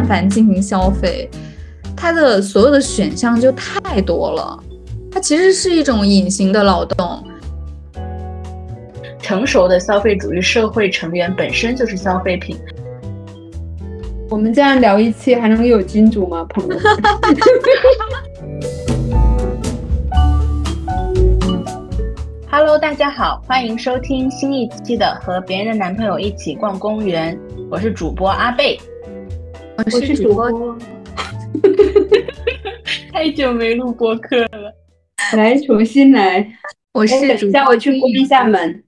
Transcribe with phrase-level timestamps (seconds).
[0.00, 1.28] 但凡进行消费，
[1.96, 4.56] 它的所有的选项就太多了。
[5.10, 7.26] 它其实是一种隐形的劳动。
[9.20, 12.56] 成熟的消费主义社会成员本身就是消费品。
[14.30, 16.78] 我们这样聊一期还能有金主吗，朋友？
[22.48, 27.36] Hello，大家好，欢迎收听新一期的《和别人的男朋友一起逛公园》，
[27.68, 28.78] 我是主播阿贝，
[29.84, 30.76] 我是主播。
[33.12, 34.74] 太久没录播客了，
[35.36, 36.58] 来重新来。
[36.92, 38.82] 我是主播，我去关一下门。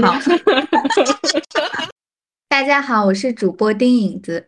[0.00, 0.14] 好，
[2.48, 4.46] 大家好，我是主播丁影子，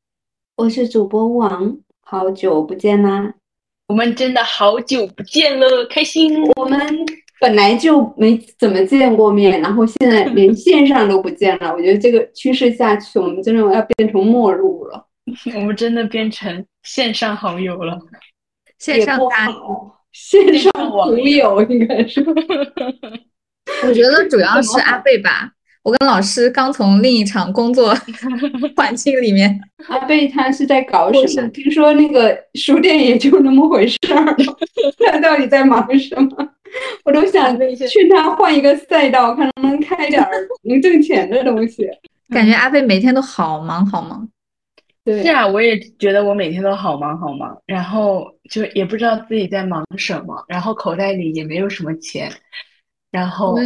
[0.56, 3.32] 我是主播王，好久不见啦！
[3.88, 6.44] 我们真的好久不见了，开心。
[6.56, 6.78] 我们
[7.40, 11.72] 本来就没怎么见过面，然后现在连线上都不见了。
[11.72, 15.06] 我觉得这个趋势下去，我们真的要变成陌路了。
[15.54, 17.98] 我们真的变成线上好友了，
[18.78, 19.48] 线上大
[20.12, 22.24] 线上网友应该是。
[23.86, 27.94] 我觉得主要是阿贝吧，我跟老师刚从另一场工作
[28.76, 29.60] 环境里面。
[29.88, 31.48] 阿贝他是在搞什么？
[31.50, 34.36] 听说那个书店也就那么回事儿，
[35.10, 36.48] 他到底在忙什么？
[37.04, 40.24] 我都想劝他换一个赛道，看能不能开点
[40.62, 41.88] 能挣钱的东西。
[42.30, 44.28] 感觉阿贝每天都好忙好忙。
[45.04, 52.30] 对，是啊，我也觉得我每天都好忙好忙，然后就也不知道自己在忙什么，然后口袋里也没有什么钱。
[53.10, 53.58] 然后，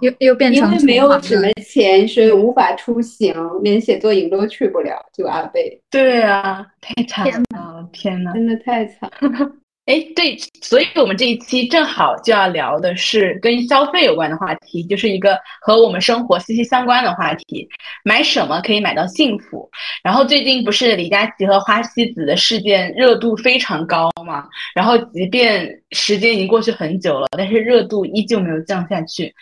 [0.00, 4.98] 又又变成因为没有什么钱，所以无法出行，连写作营都去不了。
[5.12, 9.08] 就阿贝，对啊，太惨了，天呐，真的太惨。
[9.88, 17.66] 哎，对，所以我们这一期正好就要聊的是跟消费有关的话题，就是一个和我们生活息息相关的话题：
[18.04, 19.66] 买什么可以买到幸福？
[20.02, 24.44] 然后最近不是李佳琦和花西子的事件热度非常高嘛？
[24.74, 29.34] 然后即便时间已经过去很久了，但是热度依旧没有降下去。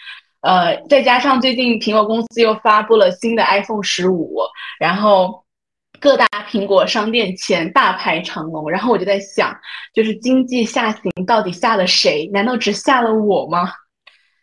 [0.42, 4.38] 呃，再加上最近苹果公司又发布了新的 iPhone 十五，
[4.78, 5.44] 然后。
[6.00, 9.56] 各大苹果商店前大排长龙，然后我就在想，
[9.92, 12.28] 就是经济下行到底吓了谁？
[12.32, 13.70] 难道只吓了我吗？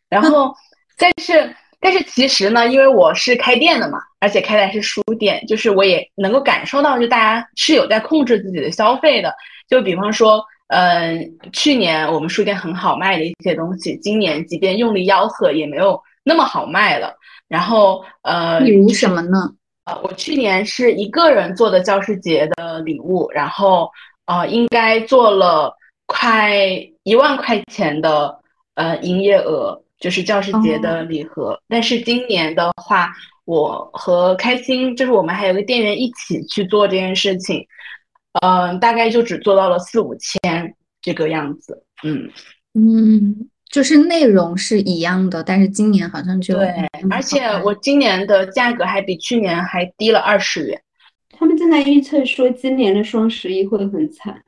[0.10, 0.54] 然后，
[0.98, 9.34] 但是但是其实呢，因为我是开店的嘛，而且开的是书店，就是我也能够感受到，就大家是有在控制自己的消费的。
[9.68, 17.16] 就比方说，嗯，去年我们书店很好卖的一些东西，今年即便用力吆喝，也没有那么好卖了。
[17.48, 19.52] 然后，呃，比如什么呢？
[19.86, 23.92] 呃，我去年是一个人做的教师节的礼物，然后
[24.26, 26.56] 呃，应该做了快
[27.04, 28.40] 一万块钱的
[28.76, 31.60] 呃营业额，就是教师节的礼盒。
[31.68, 33.12] 但是今年的话，
[33.44, 37.68] 我和开心，就是我们还有个店员一起去做这件事情，
[38.42, 41.84] 嗯，大概就只做到了四五千这个样子。
[42.04, 42.32] 嗯
[42.74, 43.50] 嗯。
[43.74, 46.72] 就是内容是一样的，但是今年好像就对，
[47.10, 50.80] 而且我今年的价格还比去年还低了二十元。
[51.36, 54.40] 他们正在预测说今年的双十一会很惨，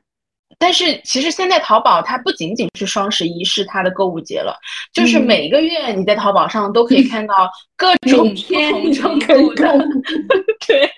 [0.60, 4.56] 但是其实现在淘宝它不仅仅是双十一是它的购物节了，
[4.92, 9.76] 就是每个月你在淘宝上都可以看到各种不同程度的，
[10.68, 10.88] 对，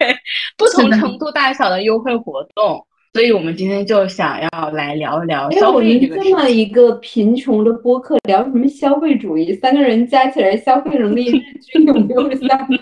[0.59, 2.87] 不同程度大小的优惠活动。
[3.19, 9.53] 所以我们今天就想要来聊一聊消费这个这么一个贫穷的播客，聊什么消费主义？
[9.55, 12.79] 三个人加起来消费能力 日均有没有三百？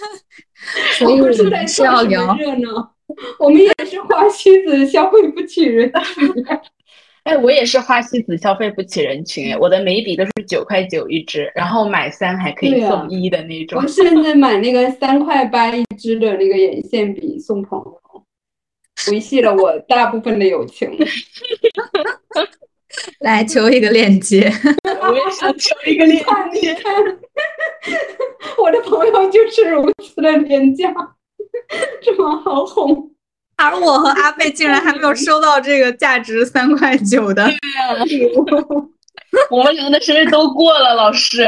[0.96, 2.94] 所以我们是要聊热闹。
[3.38, 6.44] 我们也是花西子，消费不起人群。
[7.24, 9.54] 哎，我也是花西子，消费不起人群。
[9.58, 13.82] 我的眉笔都是九块九一支，然后买三还可以送一的那种。
[13.82, 18.00] 我甚至买那个三块八一支的那个眼线笔送朋友。
[19.10, 20.90] 维系了我大部分的友情。
[23.20, 24.50] 来求一个链接，
[25.00, 26.76] 我也想求一个链接。
[28.58, 30.92] 我的朋友就是如此的廉价，
[32.02, 33.10] 这么好哄，
[33.56, 37.46] 而我和阿贝竟然还没有收到这个价值三块九的
[38.06, 38.44] 礼物。
[39.50, 41.46] 我们俩的生日都过了，老师。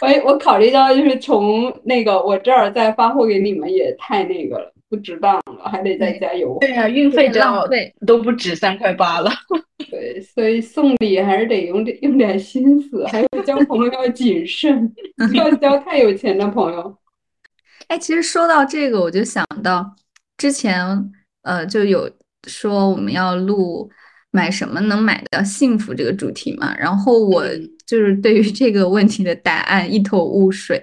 [0.00, 4.72] 我我考虑到就是从那个我这儿再发货给你们也太那个了。
[4.94, 6.56] 不值当了，还得再加油。
[6.60, 9.30] 对呀，运费浪费都不止三块八了。
[9.90, 14.88] 对，所以送礼还是得用点用点心思，还有交朋友要谨慎，
[15.28, 16.96] 不要交太有钱的朋友。
[17.88, 19.94] 哎，其实说到这个，我就想到
[20.36, 21.12] 之前
[21.42, 22.10] 呃就有
[22.46, 23.90] 说我们要录
[24.30, 27.44] 买什么能买到幸福这个主题嘛，然后我
[27.86, 30.82] 就是对于这个问题的答案一头雾水，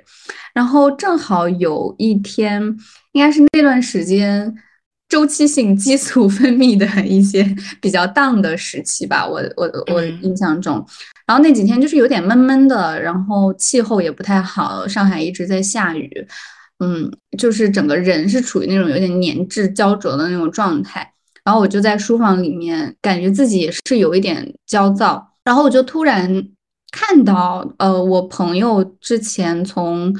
[0.53, 2.61] 然后正好有一天，
[3.13, 4.53] 应该是那段时间
[5.09, 7.43] 周期性激素 分泌的一些
[7.81, 10.75] 比较荡的时期吧，我我我印象中，
[11.27, 16.09] 然后那几天就是有点闷闷的，然后气候也不太好，上海一直在下雨，
[16.79, 21.13] 嗯，就是整个人是处于那种有点粘滞焦灼的那种状态。
[21.43, 25.33] 然后我就在书房里面，感觉自己也是有一点焦躁。
[25.43, 26.47] 然后我就突然
[26.91, 30.15] 看到，呃，我朋友之前从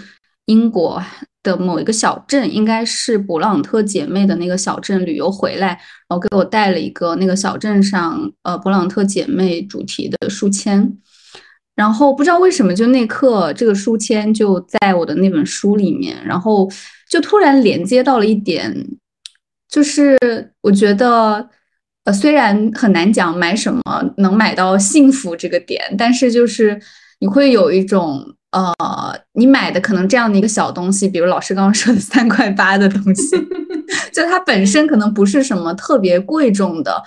[0.48, 1.02] 英国
[1.44, 10.98] 的某一个小镇，应该是勃朗特姐妹的那个小镇旅游回来，然后给我带了一个那个小镇上呃勃朗特姐妹主题的书签。
[11.74, 16.70] 然后不知道为什么，就那刻这个书签就在我的那本书里面，然后
[17.10, 18.86] 就突然连接到了一点。
[19.70, 20.18] 就是
[20.62, 21.50] 我觉得，
[22.04, 23.82] 呃，虽然很难讲买什么
[24.18, 26.80] 能买到幸福这个点，但是就是
[27.20, 28.74] 你会有一种，呃，
[29.34, 33.36] 你买的可能这样的一个小东西，比如老师刚刚说的 三块八的东西，
[34.14, 37.02] 就它本身可能不是什么特别贵重的，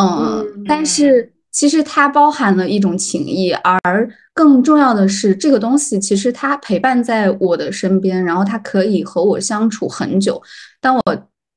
[0.00, 10.42] 嗯，但是其实它包含了一种情谊，而更重要的是，这个东西其实它陪伴在我的身边，然后它可以和我相处很久，
[10.80, 11.02] 当我。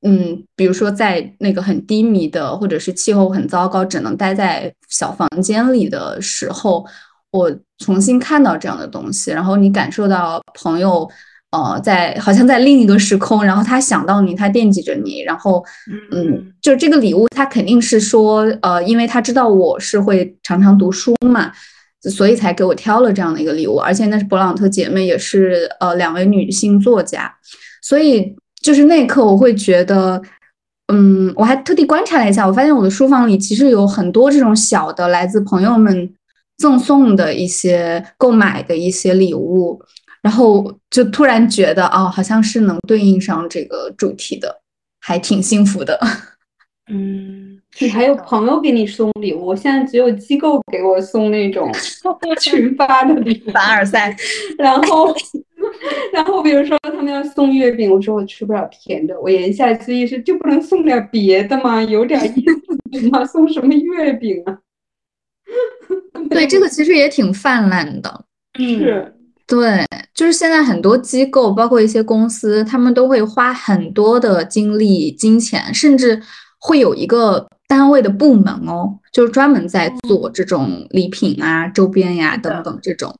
[0.04, 6.84] 嗯，比如说在那个很低迷的，或者是气候很糟糕，只能待在小房间里的时候，
[7.30, 11.10] 我重新看到这样的东西，然后你感受到朋友，
[11.52, 15.62] 呃，在好像在另一个时空，然后他想到你，他惦记着你，然后，
[16.12, 21.52] 嗯，就这个礼物，他肯定是说，呃，因为他知道我是会常常读书嘛，
[22.10, 27.34] 所以才给我挑了这样的一个礼物，而且那是勃朗特姐妹，也是呃两位女性作家，
[27.82, 28.36] 所以。
[28.64, 30.22] 就是那一刻，我会觉得，
[30.94, 36.08] 嗯，我还特地观察了一下，我发现我的书房里其实有很多这种小的来自朋友们
[36.62, 39.82] 赠送的一些购买的一些礼物，
[40.22, 44.62] 然后就突然觉得，哦，好像是能对应上这个主题的，
[45.00, 46.00] 还挺幸福的。
[46.92, 51.72] 嗯， 你还有朋友给你送礼物，我现在只有机构给我送那种
[52.40, 54.16] 群发的礼物，凡尔赛，
[54.58, 55.14] 然后。
[56.12, 61.82] 然后比如说他们要送月饼，我说我吃不了甜的，我言下之意是就不能送点别的吗？
[61.84, 62.44] 有点意
[62.92, 63.24] 思吗？
[63.26, 64.58] 送什么月饼啊？
[66.30, 68.26] 对，这个其实也挺泛滥的。
[68.58, 69.14] 是，
[69.48, 76.22] 对，就是现在很多机构，包括一些公司，他们都会花很多的精力、金钱，甚至
[76.60, 83.14] 会有一个单位的部门哦，就是专门在做这种礼品啊、周边呀等等这种。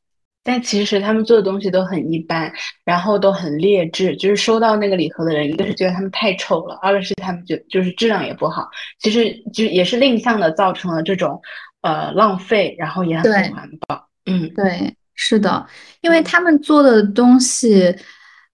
[0.44, 2.52] 但其实他们做的东西都很一般，
[2.84, 4.16] 然后都很劣质。
[4.16, 8.68] 就是收到那个礼盒的人，一个是觉得他们太丑了，二个是他们就就是质量也不好。
[9.00, 11.40] 其实就也是另向的造成了这种
[11.82, 14.08] 呃浪费，然后也很不环保。
[14.26, 15.66] 嗯，对，是的，
[16.02, 17.96] 因为他们做的东西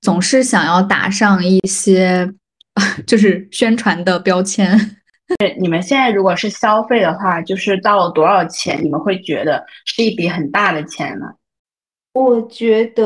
[0.01, 2.31] 总是想要打上一些
[3.05, 4.79] 就是宣传的标签。
[5.39, 11.25] 对，你们现在如果是消费的话，就是到了多少钱，你们会觉得是一笔很大的钱呢？
[12.13, 13.05] 我觉得，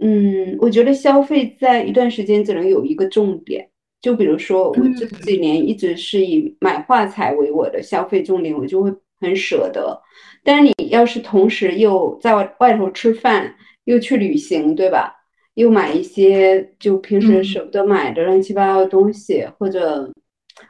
[0.00, 3.68] 嗯，我觉得消费在一段时间只能有一个重点，
[4.00, 8.90] 就比如说我这几年一直是以买画材为我的消费重点，我就会
[9.20, 10.00] 很舍得。
[10.42, 13.54] 但是你要是同时又在外头吃饭，
[13.84, 15.12] 又去旅行，对吧？
[15.54, 20.12] 又买一些就平时舍不得买的乱七八糟的东西，或者。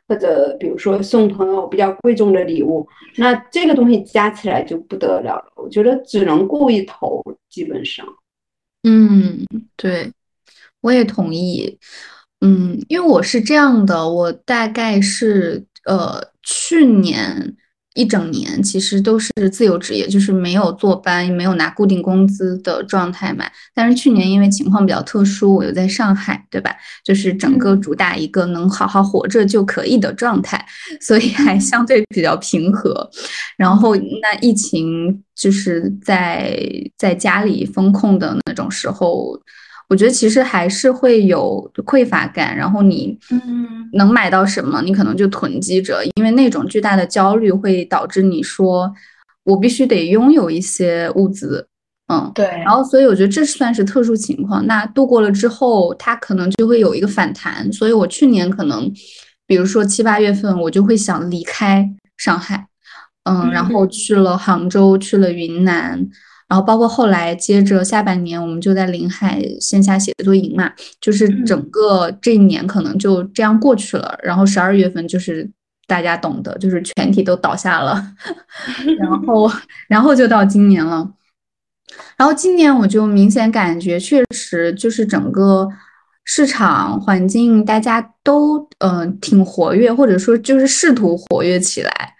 [0.08, 2.84] 或者比如说送朋友比较贵重的礼物，
[3.18, 5.52] 那这个东西加起来就不得了了。
[5.54, 8.04] 我觉得只能顾一头，基本上。
[8.82, 10.10] 嗯，对，
[10.80, 11.78] 我也同意。
[12.40, 17.56] 嗯，因为我是这样的，我大概是呃去年。
[17.96, 23.44] 一整年其实都是自由职业，就是没有坐班，没有拿固定工资的状态嘛。
[23.74, 26.70] 但是去年因为情况比较特殊，我又在上海，对吧？
[27.02, 30.64] 就是整个主打一个能好好活着就可以的状态，
[31.00, 33.10] 所以还相对比较平和。
[33.56, 39.40] 然后那疫情就是在在家里封控的那种时候。
[39.88, 48.92] 我觉得其实还是会有匮乏感，然后你嗯能买到什么，你可能就囤积着，因为那种巨大的焦虑会导致你说，
[49.44, 51.68] 我必须得拥有一些物资，
[52.12, 54.66] 嗯，对，然后所以我觉得这算是特殊情况。
[54.66, 57.72] 那度过了之后，它可能就会有一个反弹。
[57.72, 58.92] 所以我去年可能，
[59.46, 62.66] 比如说七八月份，我就会想离开上海，
[63.22, 66.08] 嗯，然后去了杭州，去了云南。
[66.48, 74.16] 然后包括后来接着下半年，我们就在临海线下写作营嘛，就是整个这一年可能就这样过去了。
[74.22, 75.50] 然后十二月份就是
[75.88, 78.12] 大家懂的，就是全体都倒下了，
[79.00, 79.50] 然后
[79.88, 81.10] 然后就到今年了，
[82.16, 85.68] 然后今年我就明显感觉，确实就是整个
[86.24, 92.14] 市场环境大家都嗯挺活跃，或者说就是试图活跃起来。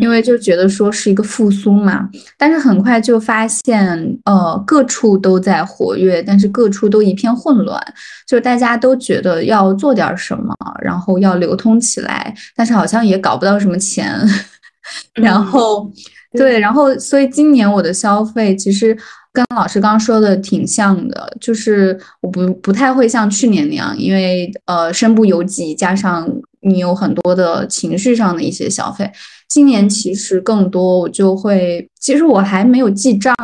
[0.00, 2.08] 因为就觉得说是一个复苏嘛，
[2.38, 7.80] 但是很快就发现，呃，各处都在活跃，但是各处都一片混乱，
[8.26, 14.18] 就是大家都觉得要做点什么，然后要流通起来，但是好像也搞不到什么钱，
[15.14, 15.90] 然后，
[16.32, 18.96] 对，然后所以今年我的消费其实
[19.32, 26.28] 跟老师刚刚说的挺像的，就是我不不太会像去年那样，因为呃身不由己，加上
[26.64, 29.10] 你有很多的情绪上的一些消费。
[29.48, 33.34] 今年其实更多，我就会，其实我还没有记账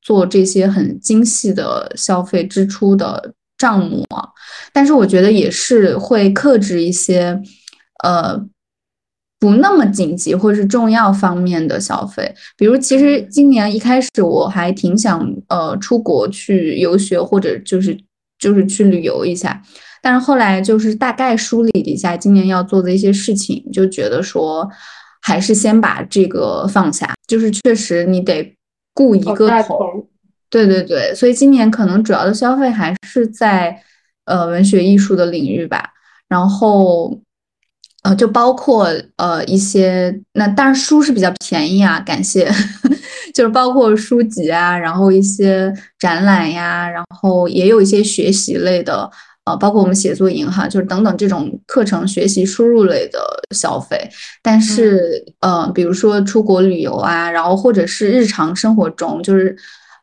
[0.00, 4.04] 做这些很精细的消费支出的账目，
[4.72, 7.40] 但是我觉得也是会克制一些，
[8.04, 8.40] 呃，
[9.40, 12.32] 不那么紧急或是重要方面的消费。
[12.56, 17.98] 比如，其实今年一开始我还挺想呃出国去游学或者就是
[18.38, 19.60] 就是去旅游一下，
[20.06, 24.70] 但是后来就是大概梳理了一下今年要做的一些事情，就觉得说。
[25.22, 28.56] 还是先把这个放下，就是确实你得
[28.94, 30.06] 顾一个头，
[30.48, 33.76] 对对对，所以今年可能主要的消费还是在
[34.26, 35.82] 呃文学艺术的领域吧，
[36.28, 37.18] 然后
[38.04, 38.86] 呃就包括
[39.16, 42.48] 呃一些那当然书是比较便宜啊，感谢，
[43.34, 49.10] 就是包括书籍啊，然后一些展览呀，然后也有一些学习类的。
[49.46, 53.20] 呃，包括我们写作营哈，就是等等这种课程学习输入类的
[53.54, 53.96] 消费，
[54.42, 59.56] 但是呃，比如说出国旅游啊，然后或者是日常生活中，就是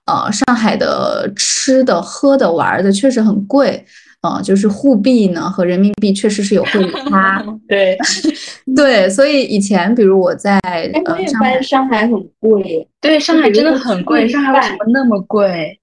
[0.05, 3.85] 呃，上海的吃的、喝的、玩的确实很贵，
[4.21, 7.97] 呃，就是沪币呢和人民币确实是有汇率差， 对。
[8.75, 10.57] 对，所以以前比如我在
[11.05, 15.77] 呃上海很贵，对，上海真的很贵，上海为什么那么贵？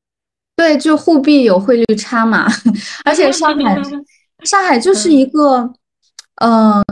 [0.60, 2.46] 对，就沪币有汇率差嘛，
[3.02, 3.82] 而且上 海，
[4.44, 5.72] 上海就是一个，
[6.42, 6.84] 嗯，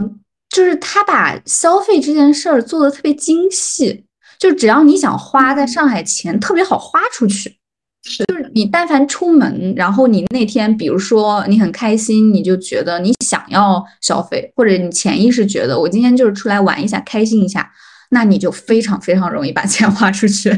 [0.49, 4.07] 就是他把消费这件事儿做的特别精细，
[4.39, 7.59] 就只要你想花在上海钱，特别好花出去。
[8.03, 17.71] 就是你但凡出门，然后你那天，比如说你很开心，你就觉得你想要消费，或者你潜意识觉得我今天就是出来玩一下，开心一下，
[18.13, 20.51] 那你就非常非常容易把钱花出去。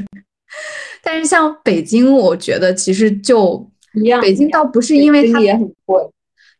[1.02, 4.20] 但是像北京，我觉得其实就一样。
[4.20, 6.02] 北京倒不是因为它也很贵，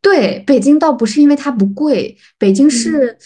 [0.00, 3.16] 对，北京倒不是因为它不贵，北京是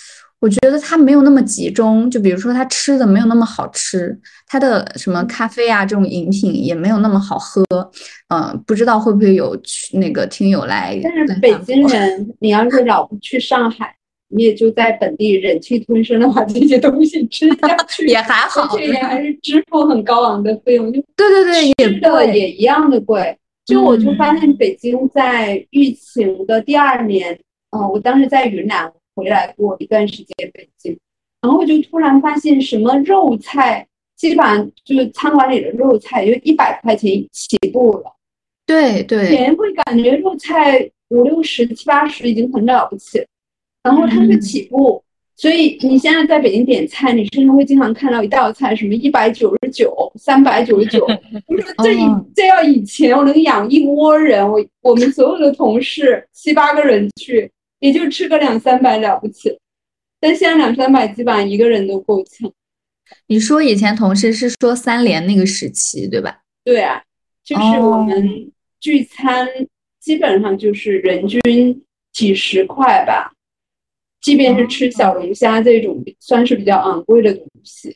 [0.40, 2.10] 我觉得它没有那么集中。
[2.10, 7.64] 就比如说它吃的没有那么好吃，它的什么咖啡啊这种饮品也没有那么好喝。
[8.28, 11.00] 嗯，不知道会不会有去那个听友来？
[11.02, 13.96] 但是北京人，你要是 老不去上海。
[14.28, 20.92] 你也就在本地忍气吞声的把这些东西吃下去， 也还好，而且也还是支付很高昂的费用。
[20.92, 23.36] 就对对对，也的也一样的贵。
[23.64, 27.38] 就我就发现北京在疫情的第二年，
[27.70, 30.98] 嗯，我当时在云南回来过一段时间北京，
[31.40, 38.14] 然后就突然发现什么肉菜，基本上就是餐馆里的肉菜就一百块钱起步了。
[38.66, 43.24] 对对，以前会感觉肉菜五六十、七八十已经很了不起。
[43.84, 45.04] 然后它是起步，
[45.36, 51.04] 所以你现在在北京点菜，你甚至会经常看到一道菜什么一百九十九、三百九十九。
[51.46, 52.00] 我说这以
[52.34, 57.50] 这要以前我能养一窝人，我我们所有的同事七八个人去，
[57.80, 59.54] 也就吃个两三百了不起。
[60.18, 62.50] 但现在两三百基本上一个人都够呛。
[63.26, 66.40] 你说以前同事是说三联那个时期对吧？
[66.64, 67.02] 对啊，
[67.44, 68.50] 就是我们
[68.80, 69.46] 聚餐
[70.00, 71.82] 基本上就是人均
[72.14, 73.33] 几十块吧。
[74.24, 77.94] 即便是吃小龙虾这种算是比较昂贵的东西，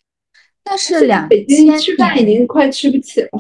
[0.63, 3.31] 但是两北京吃饭已经快吃不起了。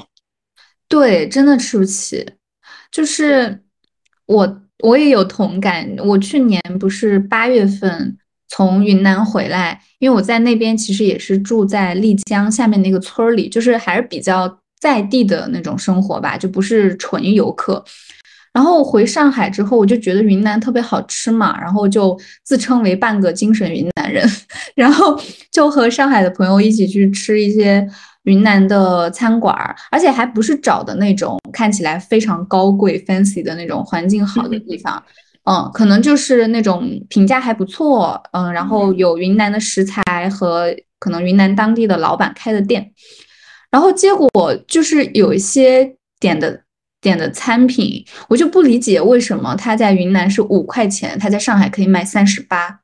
[0.88, 2.26] 对，真的吃不起。
[2.90, 3.60] 就是
[4.24, 5.94] 我我也有同感。
[5.98, 8.16] 我去年不是八月份
[8.48, 17.84] 从云南回来，因为我在那边其实也是住在丽江下面那个村里，就是还是比较在地的那种生活吧，就不是纯游客。
[18.52, 24.26] 然后回上海之后，我就觉得云南特别好吃嘛，然后就自称为半个精神云南人，
[24.74, 25.20] 然后
[25.52, 27.86] 就和上海的朋友一起去吃一些
[28.24, 29.54] 云南的餐馆，
[29.90, 35.00] 而且还不是找的那种看起来非常高贵 fancy 的那种环境好的地方，
[35.44, 42.90] 嗯，可能就是那种评价还不错，嗯，然后有云南的食材和可能云南当地的老板开的店，
[43.70, 44.28] 然后结果
[44.66, 46.62] 就是有一些点的。
[47.00, 52.80] 点的餐品，我就不理解为什么他在云南是五块钱，他在上海可以卖三十八。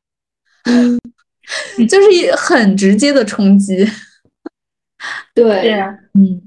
[1.88, 3.86] 就是很直接的冲击。
[5.34, 5.72] 对，
[6.14, 6.40] 嗯，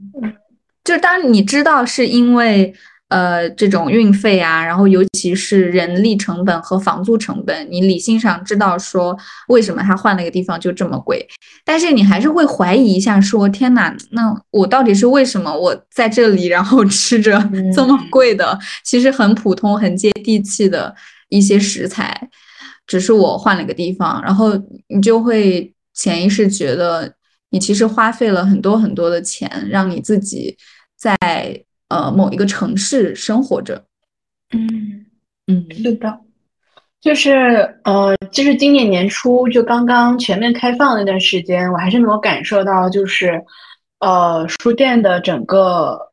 [0.83, 2.73] 就是当你知道是因为。
[3.09, 11.25] 呃，这种运费啊，然后尤其是人力成本和房租成本，你理性上知道说为什么他换了一个地方就这么贵，
[11.63, 17.39] 但是你还是会怀疑一下，说天哪，那我到底是为什么我在这里，然后吃着
[17.73, 20.93] 这么贵的，其实很普通、很接地气的
[21.29, 22.29] 一些食材，
[22.85, 24.51] 只是我换了个地方，然后
[24.89, 27.13] 你就会潜意识觉得
[27.51, 30.57] 你其实花费了很多很多的钱，让你自己
[30.97, 31.63] 在。
[31.89, 33.85] 呃，某一个城市生活着，
[34.51, 35.05] 嗯
[35.47, 36.19] 嗯，是的，
[36.99, 43.41] 就是呃，就是今年年初就刚刚全面开放那段时间，我还是能够感受到，就是
[43.99, 46.11] 呃，书店的整个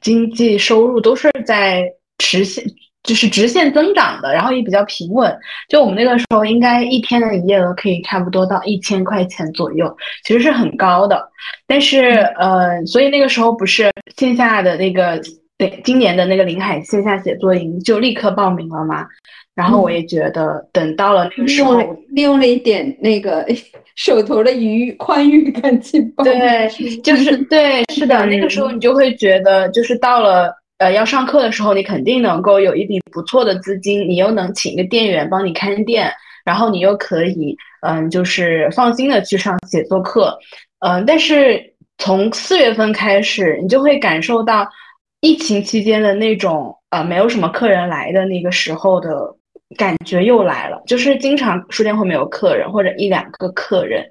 [0.00, 1.84] 经济收入都是在
[2.20, 2.64] 实现。
[3.04, 5.32] 就是直线增长的，然后也比较平稳。
[5.68, 9.94] 就我们那个时候，应该一天的营业额可以差不多到一千块钱左右，
[10.24, 11.30] 其实是很高的。
[11.66, 12.00] 但是，
[12.38, 15.20] 呃，所以那个时候不是线下的那个，
[15.58, 19.06] 对，今年的那个临海线下写作营就立刻报名了嘛。
[19.54, 23.46] 然后我也觉得，等到了那个时候，利用了一点那个
[23.96, 26.24] 手头的余宽裕，赶紧报。
[26.24, 26.68] 对，
[27.02, 30.50] 就是对，是的，那个时候你就会觉得，就是到了。
[30.78, 36.12] 呃，要上课的时候，你肯定能够有一笔不错的资金，你又能请一个店员帮你看店，
[36.44, 40.36] 然后你又可以，嗯，就是放心的去上写作课，
[40.80, 41.62] 嗯，但是
[41.98, 44.68] 从四月份开始，你就会感受到
[45.20, 49.32] 疫情期间的那种，呃，没有什么客人来的那个时候的
[49.78, 54.04] 感觉又来了，就是经常书店会没有客人或者一两个客人，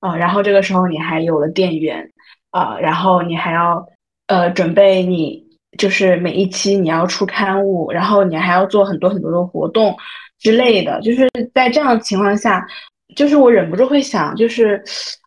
[0.00, 2.10] 啊，然后这个时候你还有了店员，
[2.50, 3.86] 啊，然后你还要，
[4.26, 5.49] 呃，准备你。
[5.78, 9.96] 就是每一期你要出刊物，然后你还要做很多很多的活动
[10.38, 11.00] 之类的。
[11.00, 12.66] 就是在这样的情况下，
[13.14, 14.82] 就是我忍不住会想，就是，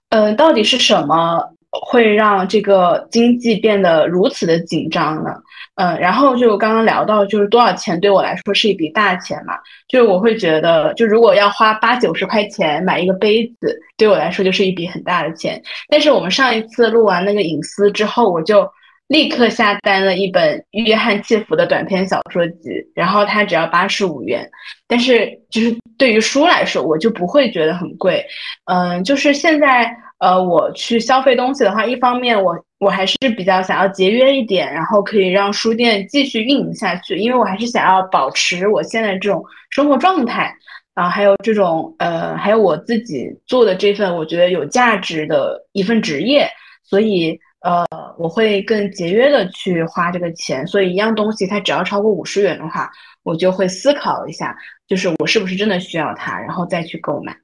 [0.09, 1.41] 呃，到底是什么
[1.87, 5.31] 会让这个经济变得如此的紧张呢？
[5.75, 9.55] 嗯，然后就刚刚聊到，就是多少钱对我来说是一笔大钱嘛？
[9.87, 15.59] 就是我会觉得，就如果要花八九十块钱买一个杯子，对我来说就是一笔很大的钱。
[15.87, 18.69] 但是我们上一次录完那个隐私之后，我就。
[19.13, 24.49] 立刻下单了一本约翰·契弗的短篇小说集，然后它只要八十五元。
[24.87, 28.25] 但是就是对于书来说，我就不会觉得很贵。
[28.65, 40.51] 嗯，就是现在呃，我去消费东西的话，一方面我我还是比较想要节约一点，然后可以让书店继续运营下去，因为我还是想要保持我现在这种生活状态
[40.95, 46.49] 啊，还有这种呃，还有我自己做的这份我觉得有价值的一份职业，
[46.83, 47.39] 所以。
[47.63, 47.85] 呃，
[48.17, 52.91] 我会更节约的去花这个钱，所以一样东西它只要超过五十元的话，
[53.23, 54.55] 我就会思考一下，
[54.87, 57.35] 就是我是不是真的需要它，然后再去购买。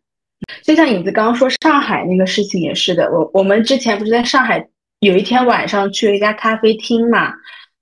[0.64, 4.66] 就像影子刚刚说上海那个事情也是的，我我们之前不是在上海
[5.00, 7.34] 有一天晚上去了一家咖啡厅嘛，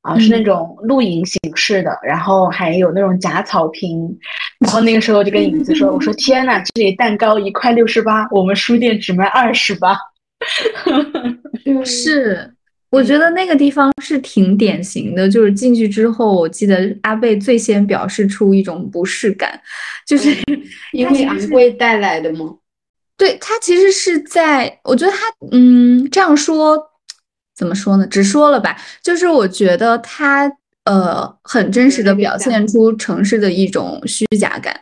[0.02, 4.08] 啊，是那种露营形式的，然后还有那种假草坪，
[4.60, 9.98] 然后那个时候就跟影子说，我说天呐，这里蛋糕一块六十八，我们书店只卖二十八。
[11.86, 12.54] 是，
[12.90, 19.60] 我觉得那个地方是挺典型的，就是进去之后，我记得阿贝最先表示出一种不适感，
[20.08, 20.30] 就是
[20.94, 22.56] 因为昂贵带来的吗？
[23.18, 25.18] 对他其实是在，我觉得他，
[25.52, 26.78] 嗯，这样说
[27.56, 28.06] 怎么说呢？
[28.06, 30.52] 直说了吧，就是我觉得他
[30.86, 34.80] 呃，很真实的表现出城市的一种虚假感。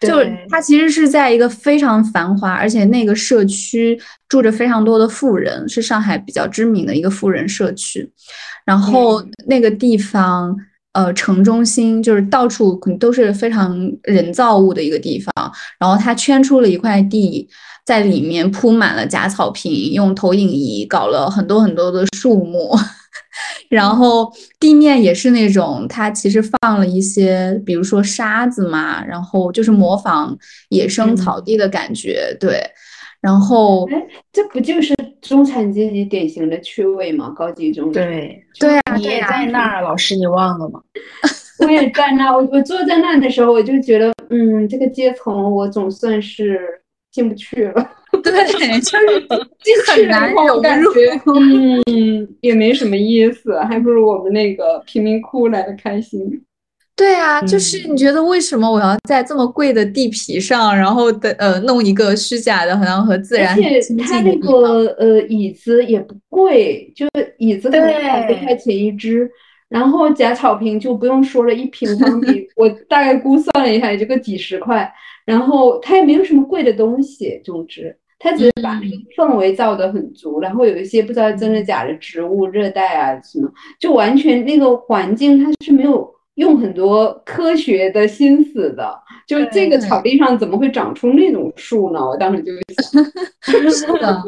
[0.00, 8.10] 就是它其实是在一个非常繁华，而且那个社区住着非常多的富人，是上海比较知名的一个富人社区。
[8.64, 10.56] 然后那个地方，
[10.92, 15.52] 呃，城中心就是到处都是非常人造物的一个地方。
[15.78, 17.48] 然后它圈出了一块地，
[17.84, 22.76] 在里面铺满了假草坪，用投影仪搞了很多很多的树木。
[23.68, 30.36] 然后地面也是那种，它其实放了一些，比如说沙子嘛，然后就是模仿
[30.70, 32.62] 野生草地的感觉，对。
[33.22, 37.32] 然后，哎，这不就是中产阶级典型的趣味吗？
[37.36, 38.04] 高级中产。
[38.06, 40.80] 对对啊，你 也在那儿，老师，你忘了吗？
[41.58, 46.60] 我也在那，我我坐在那的时候，我就觉得，嗯，这个阶层我总算是
[47.10, 47.90] 进不去了。
[48.30, 50.92] 对， 就是很难融入，
[51.86, 56.42] 嗯，也没什么意思，还不如我们那个贫民窟来的开心。
[56.94, 69.30] 对啊，就是你觉得为什么我要在这么贵的地皮上，然后的呃弄一个虚假的，好像和自然而且它那个呃椅子也不贵，就椅子可能两块钱一只，
[69.68, 74.90] 然后假草坪就不用说了，一平方米 我大概估算了一下，也就个几十块。
[75.26, 80.40] 然后它也没有什么贵的东西，总之它只是把那个氛围造得很足。
[80.40, 83.48] 然后有一些不知道真的假的植物，热带啊什么，
[83.78, 88.98] 就完全那个环境它是没有用很多科学的心思的。
[89.26, 92.00] 就这个草地上怎么会长出那种树呢？
[92.00, 92.52] 我当时就
[92.82, 93.04] 想，
[93.70, 94.22] 是的。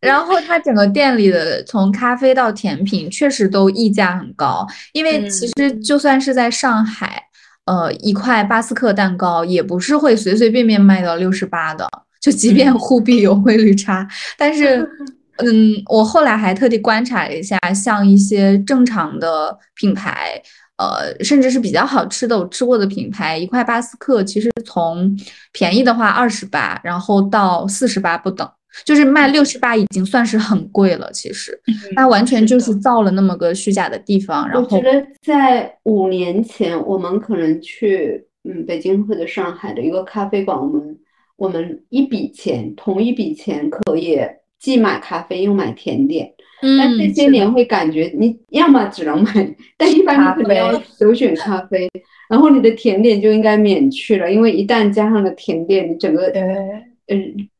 [0.00, 7.22] 然后它整个店里的从咖啡到甜品确实都溢价很高，因为其实就算是在上海，
[7.66, 11.86] 呃，一块巴斯克蛋糕也不是会随随便便卖到六十八的，
[12.20, 14.06] 就即便货币有汇率差。
[14.36, 14.88] 但是，
[15.42, 20.40] 嗯，我后来还特地观察了一下，像一些正常的品牌，
[20.76, 25.18] 呃，甚至是比较好吃的我吃过的品牌，一块巴斯克其实从
[25.52, 28.48] 便宜的话二十八，然后到四十八不等。
[28.84, 31.60] 就是卖六十八已经算是很贵了，其实
[31.96, 34.48] 那完全就是造了那么个虚假的地方。
[34.48, 40.96] 然后我觉得在五年前，我们可能去嗯北京或者上海的一个咖啡馆，我们
[41.40, 44.20] 我们一笔钱同一笔钱可以
[44.58, 46.30] 既买咖啡又买甜点。
[46.78, 49.32] 但这些年会感觉你要么只能买，
[49.78, 51.90] 但一般你可能要首选咖啡，
[52.28, 56.30] 然后你的甜点就应该免去了，因为一旦加上了甜点，你整个。
[57.06, 57.16] 呃，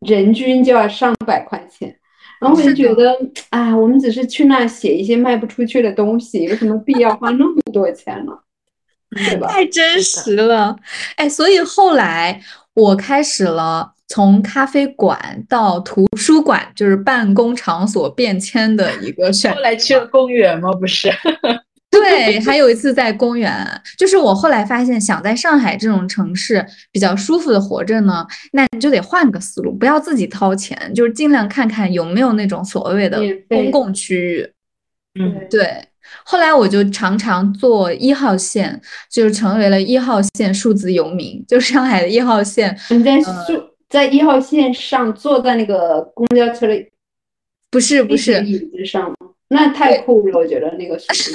[0.06, 1.92] 人均就要上百块钱，
[2.40, 8.32] 然后我就觉得，哎，我们只是去那写一些卖不出去的东西，有什么必要花那么多钱呢？
[9.10, 9.48] 对吧？
[9.48, 10.76] 太真实了，
[11.16, 12.40] 哎，所以后来
[12.74, 19.54] 我开始了从咖啡馆到图书馆，就是办公场所变迁的一个选。
[19.54, 20.70] 后来去了公园吗？
[20.72, 21.10] 不是。
[21.90, 23.52] 对，还有一次在公园，
[23.98, 34.52] 就是我后来发现，想在上海这种城市比较舒服的活着呢，那你就得换个思路，不要自己掏钱，就是尽量看看有没有那种所谓的公共区域。
[35.20, 35.84] 嗯，对。
[36.24, 42.76] 后来我就常常坐一号线，就是成为了一号线数字游民，就上海的一号线。
[42.90, 46.86] 你在数在一号线上坐在那个公交车的，
[47.70, 49.16] 不是不是椅子上吗？
[49.48, 51.32] 那太酷了，我觉得那个是。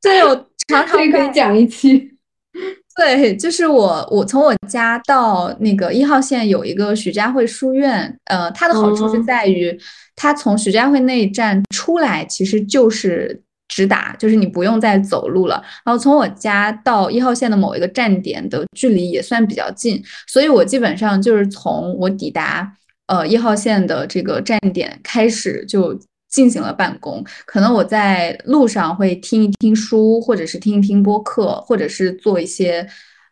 [0.00, 0.34] 对，我
[0.68, 2.12] 常 常可以讲一期。
[2.96, 9.76] 对，就是我，我从我家到那个一号线有一个徐家汇书院，呃，它的好处是在于，
[10.20, 15.62] 它从徐家汇那一站出来其实就是直达，就是你不用再走路了。
[15.84, 22.70] 然后从我家到一号线的某一个站点的距离也算比较近，所以我基本上就是从我抵达
[23.06, 25.98] 呃一号线的这个站点开始就。
[26.30, 32.86] 进行了办公，可能我在路上会听一听书，或者是听一听播客，或者是做一些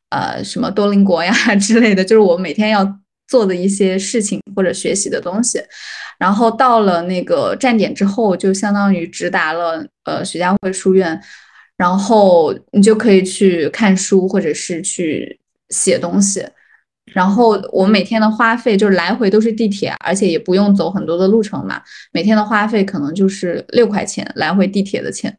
[0.09, 2.83] 呃什么多邻国呀 之类的，就是我每天要
[3.27, 5.63] 做的一些事情或者学习的东西。
[6.19, 11.21] 然后到了那个站点之后，就相当于直达了呃徐家汇书院，
[11.77, 16.47] 然后你就可以去看书或者是去写东西。
[17.13, 21.81] 然后我每天的花费就是来回都是地铁，而且也不用走很多的路程嘛。
[22.13, 25.39] 每天的花费可能就是六块钱来回地铁的钱。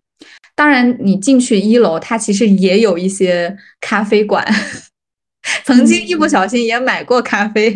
[0.56, 4.46] 当然，你进去一楼，它其实也有一些咖啡馆。
[5.64, 7.74] 曾经一不小心也买过咖啡，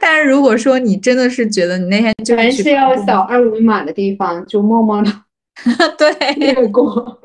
[0.00, 5.10] 但是如果说你真的是觉得你那天就还是要扫二维码的地方，就默默的
[5.96, 7.20] 对略过。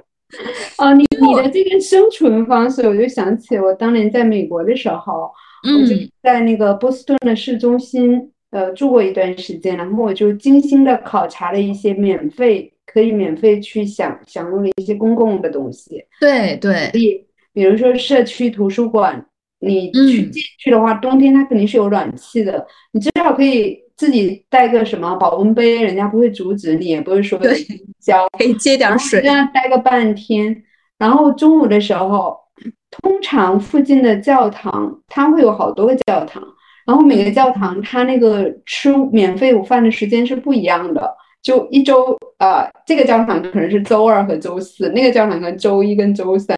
[0.78, 5.32] 哦，你 你的这个生存方式，我就想起我当年在美国的时候。
[5.62, 16.02] 我就在那个波士顿的市中心，呃，住过一段时间，然后我就精心的考察了一些免费可以免费去享享用的一些公共的东西。
[16.22, 19.26] 对对，比比如说社区图书馆，
[19.60, 27.40] 你去进去的话，冬天它肯定是有暖气的，你至少可以自己带个什么保温杯，人家不会阻止你，也不会说
[28.00, 30.64] 浇，可以接点水，这样待个半天，
[30.98, 32.38] 然后中午的时候。
[32.92, 36.44] 通常附近的教堂，它会有好多个教堂，
[36.88, 46.58] 然后每个教堂它那个吃免费午饭的时间是不一样的，就一周，呃，这个教堂可能是周二和周四，那个教堂可能周一跟周三，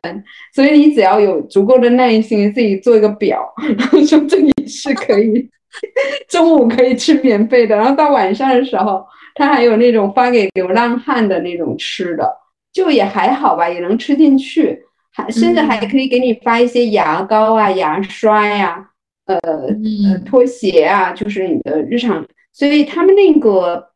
[0.54, 5.50] 所以你只要有足够的耐心，自己做一个表， 然后说这里是可以
[6.28, 12.28] 中午可以吃免费的，然后到晚上的时候，他还有那种发给流浪汉的那种吃的，
[12.74, 14.80] 就也还好吧，也能吃进去。
[15.14, 18.88] 还甚至还可以给你发一些牙膏啊、牙刷呀、
[19.26, 22.26] 呃呃拖鞋啊，就是你的日常。
[22.54, 23.91] 所以他们那个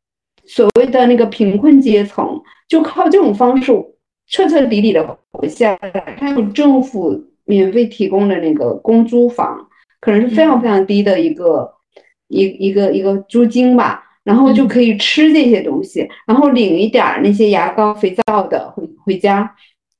[0.47, 3.71] 所谓的那个贫困阶层，就靠这种方式
[4.27, 6.15] 彻彻底底的活下来。
[6.17, 9.67] 还有政府免费提供的那个公租房，
[9.99, 11.71] 可能是非常非常低的一个
[12.27, 14.03] 一一个一个租金吧。
[14.23, 19.55] 然后就可以吃这些东西，然后领一点儿那些牙膏、肥皂的回回家。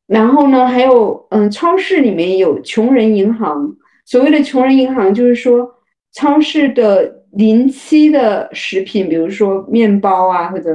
[0.08, 3.76] 然后呢，还有嗯，超市里面有穷人银行。
[4.04, 5.70] 所谓的穷人银行，就是说
[6.14, 10.70] 超市的临期的食品，比如说面包啊，或者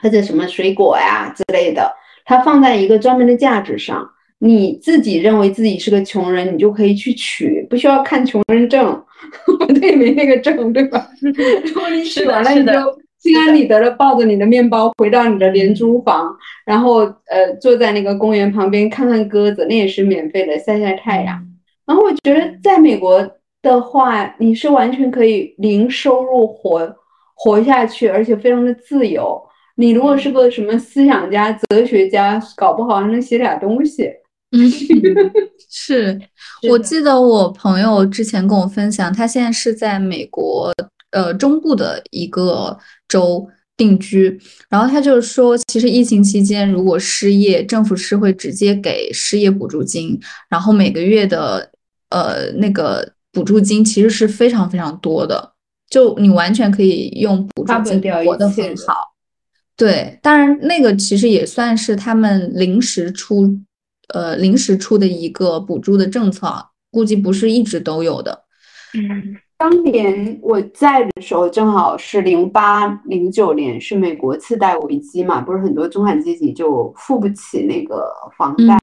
[0.00, 1.92] 或者什么水果呀之类的，
[2.24, 4.08] 它放在一个专门的架子上。
[4.38, 8.84] 你自己认为自己是个穷人，你就可以去取，不需要看穷人证，
[9.46, 11.08] 我也没那个证，对吧？
[11.20, 12.72] 如果你取完了，你就
[13.20, 21.40] 心安理得的抱着你的面包回到你的廉租房，然后呃坐在那个公园旁边看看鸽子，那也是免费的，晒晒太阳。
[21.86, 23.24] 然后我觉得在美国
[23.62, 26.94] 的话，你是完全可以零收入活
[27.34, 29.40] 活下去，而且非常的自由。
[29.76, 34.10] 你如果是个什么思想家、哲学家，搞不好还能写点东西。
[34.50, 34.70] 嗯，
[35.70, 36.20] 是
[36.68, 40.70] 我记得我朋友之前跟我分享，他现在是在美国
[41.12, 42.76] 呃中部的一个
[43.08, 43.48] 州
[43.78, 50.20] 定居，然后他就是说，其实疫情期间如果失业，政府是会直接给失业补助金，
[50.50, 51.70] 然后每个月的
[52.10, 55.52] 呃那个补助金其实是非常非常多的，
[55.88, 59.14] 就你完全可以用补助金活得很好。
[59.76, 63.58] 对，当然那个其实也算是他们临时出。
[64.08, 66.52] 呃，临时出的一个补助的政策，
[66.90, 68.44] 估计不是一直都有的。
[68.92, 78.78] 嗯，当年我在的时候，正好是零八零九年，是美国次贷危机嘛，不是很多中产阶级就付不起那个房贷，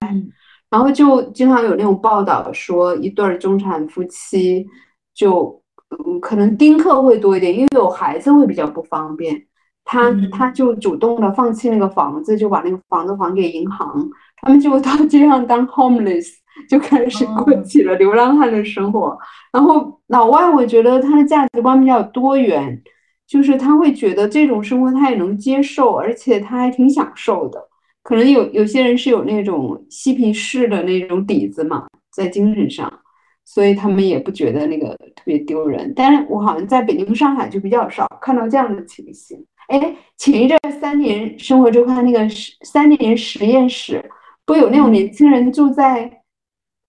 [0.69, 4.67] 然后就经常有那种报道说，一对中产夫妻
[5.13, 5.62] 就
[6.05, 9.47] 嗯，可能丁克会多一点，因为有孩子会比较不方便，
[9.84, 14.08] 他他就主动的放弃那个房子，就把那个房子还给银行。
[14.41, 16.27] 他们就到街上当 homeless，
[16.69, 19.17] 就开始过起了流浪汉的生活。
[19.51, 22.79] 然后老外，我觉得他的价值观比较多元，
[23.27, 27.68] 就是他会觉得这种生活他也能接受，而且他还挺享受的。
[28.10, 32.91] 可能有有些人是有那种嬉皮士的那种底子嘛，在精神上，
[33.45, 35.93] 所以他们也不觉得那个特别丢人。
[35.95, 39.45] 但是我好像在北京、上海就比较少看到这样的情形。
[39.67, 42.28] 哎，前一阵三年生活周刊那个
[42.65, 44.04] 三年实验室。
[44.43, 46.24] 不有那种年轻人住在，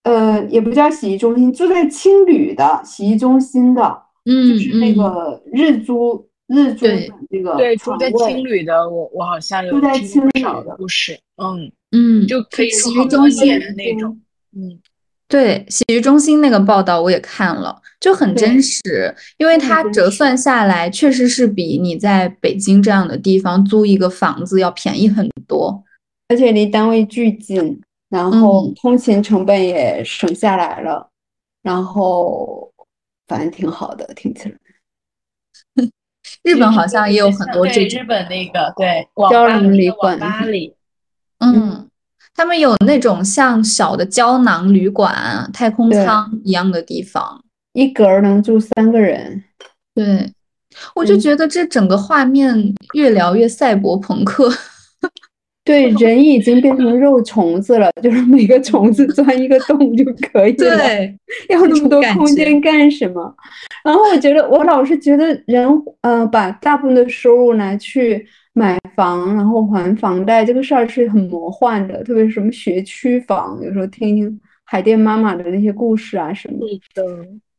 [0.04, 6.92] 呃，也不叫洗浴中心，住在青旅的洗浴中心的，嗯，就是那个日租日租的
[7.30, 14.20] 那个，对，住在青旅的，我我好像有住在青旅的故事，嗯嗯，就可以洗浴中心的那种，
[14.56, 14.80] 嗯，
[15.28, 25.84] 对，洗浴中心那个报道我也看了，就很真实，因为它折算下来确实是比你在北京这样的地方租一个房子要便宜很多。
[26.28, 31.08] 而且离单位巨近，然后通勤成本也省下来了，
[31.62, 32.72] 然后
[33.26, 34.54] 反正挺好的，听起来。
[36.42, 40.18] 日本好像也有很多这日本那个对胶囊旅馆，
[41.38, 41.88] 嗯，
[42.34, 49.42] 他们有那种像小的胶囊旅馆、太空舱一样的地方，一格能住三个人。
[49.94, 50.32] 对，
[50.94, 54.50] 我就觉得这整个画面越聊越赛博朋克。
[55.70, 60.76] 对， 人已经变成肉虫子了， 就是每个虫子钻一个洞就可以了。
[60.76, 61.16] 对，
[61.48, 63.32] 要那么多空间干什么？
[63.84, 65.66] 然后我觉得，我老是觉得人，
[66.00, 72.02] 呃，把大部分的收入拿去买房，然后还房贷，这个事儿是很魔幻的。
[72.02, 76.58] 特别是什么学区房，有时候听听海淀妈妈的那些故事啊什么
[76.94, 77.04] 的，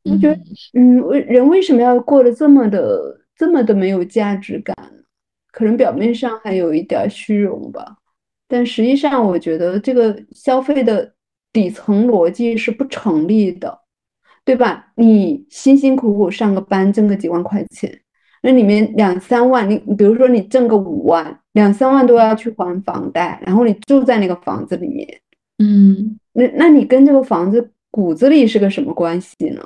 [0.03, 0.37] 我觉得，
[0.73, 0.97] 嗯，
[1.27, 2.99] 人为什么要过得这么的、
[3.37, 4.75] 这么的没有价值感？
[5.53, 7.97] 可能表面上还有一点虚荣吧。
[8.51, 11.13] 但实际上，我觉得这个消费的
[11.53, 13.79] 底层逻辑是不成立的，
[14.43, 14.91] 对吧？
[14.95, 18.01] 你辛辛苦苦上个班，挣个几万块钱，
[18.43, 25.07] 那里面两三万，你比如说你挣个五万，两三万都要去还房贷，然后你住在那个房子里面，
[25.57, 29.63] 嗯，那那你跟这个房子骨子里是个什么关系呢？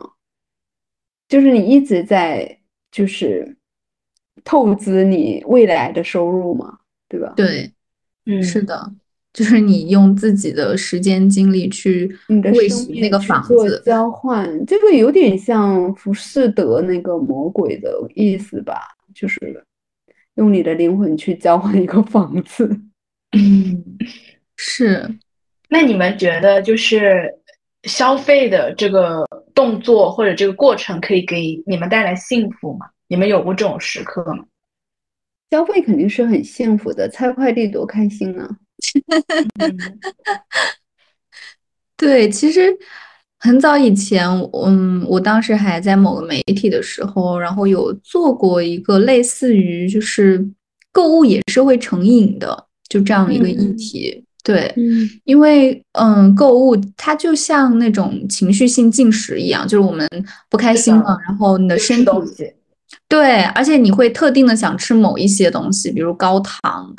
[1.28, 2.60] 就是你一直在
[2.91, 3.58] 就是
[4.43, 7.34] 透支你未来的收入嘛，对吧？
[7.36, 7.71] 对。
[8.25, 8.91] 嗯，是的，
[9.33, 12.67] 就是你用自己的时间精力去为
[13.01, 18.81] 那个房子交换，这个有点像浮士德那个魔鬼的意思吧？
[19.13, 19.63] 就是
[20.35, 22.67] 用你的灵魂去交换一个房子。
[23.38, 23.83] 嗯，
[24.57, 25.09] 是。
[25.69, 27.33] 那你们觉得，就是
[27.83, 32.88] 消费的这个动作或者这个过程，可以给你们带来幸福吗？
[33.07, 34.45] 你们有过这种时刻吗？
[35.55, 38.57] 消费肯定是很幸福的，拆快递多开心啊！
[41.95, 42.77] 对，其实
[43.39, 44.27] 很早以前，
[44.65, 50.45] 嗯，我当时还在某个媒体的时候，然后有做过一个类似于就是
[50.91, 54.25] 购物也是会成瘾的，就这样一个议题。
[54.43, 60.05] 对，嗯因为嗯，购物它就像那种情绪性进食一样，就是我们
[60.49, 62.11] 不开心了，然后你的身体
[63.08, 66.93] 对，而且你会特定的想吃某一些东西，比如高糖，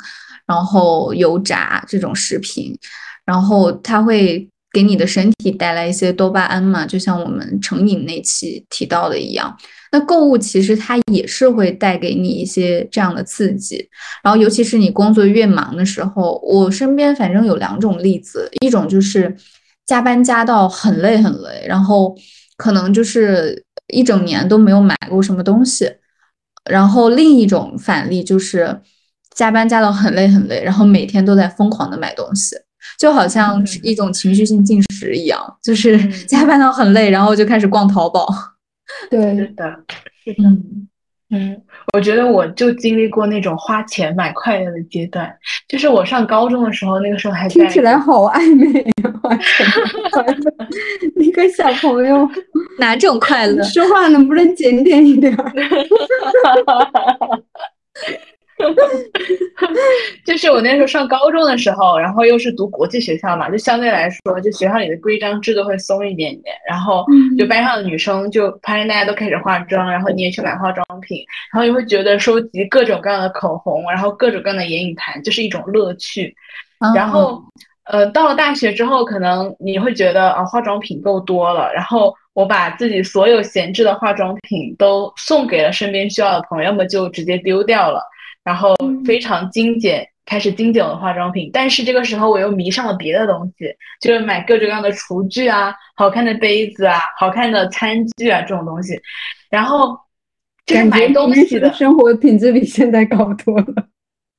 [0.45, 2.77] 然后油炸这种食品，
[3.25, 9.55] 然后它会给你的身体带来一些多巴胺嘛，就像我们成瘾那期提到的一样。
[9.91, 13.89] 那购物其实它也是会带给你一些这样的刺激，
[14.21, 19.35] 然后尤其是你工作越忙的时候，我身边反正有两种例子，一种就是
[19.85, 22.13] 加班加到很累很累，然后
[22.57, 25.91] 可能就是一整年都没有买过什么东西，
[26.69, 28.81] 然后另一种反例就是
[29.33, 32.55] 加班加到很累很累，然后每天都在疯狂的买东西。
[32.97, 38.27] 就好像是一种情绪性进食一样，就是嗯 加班到很累，然后就开始逛淘宝。
[39.01, 39.65] 是对，的，
[40.23, 40.43] 是的。
[40.43, 40.87] 嗯，
[41.29, 41.61] 嗯，
[41.93, 45.29] 我觉得我就经历过那种花钱买快乐的阶段，
[45.67, 49.65] 就是我上高中的时候，那个时候还在听起来好暧昧呀、 花钱
[50.11, 50.53] 快乐
[51.15, 52.25] 那个小朋友
[52.79, 53.61] 哪种快乐？
[53.63, 55.51] 说话能不能检点一点儿？
[60.25, 66.55] 就是我那时候上高中的时候，然后又是读国际学校嘛，就相对来说，就学校里的规章制度会松一点点。
[66.67, 67.05] 然后
[67.37, 76.35] 就班上的女生就发现大家都开始化妆，然后你也去买化妆品，然后你会觉得收集各种各样的口红，然后各种各样的眼影盘，就是一种乐趣。
[76.95, 77.41] 然后，
[77.85, 87.99] 呃，到了大学之后，可能你会觉得啊，化妆品够多了，然后我把自己所有闲置的化妆品都送给了身边需要的朋友，要么就直接丢掉了，
[88.47, 88.73] 然后
[89.05, 91.49] 非常精简，开始精简我的化妆品。
[91.51, 93.65] 但是这个时候我又迷上了别的东西，
[93.99, 98.97] 就是买各种各样的厨具啊，好看的杯子啊，好看的餐具啊这种东西，
[99.49, 99.99] 然后
[100.65, 103.65] 就是感觉东西的的生活品质比现在高多了。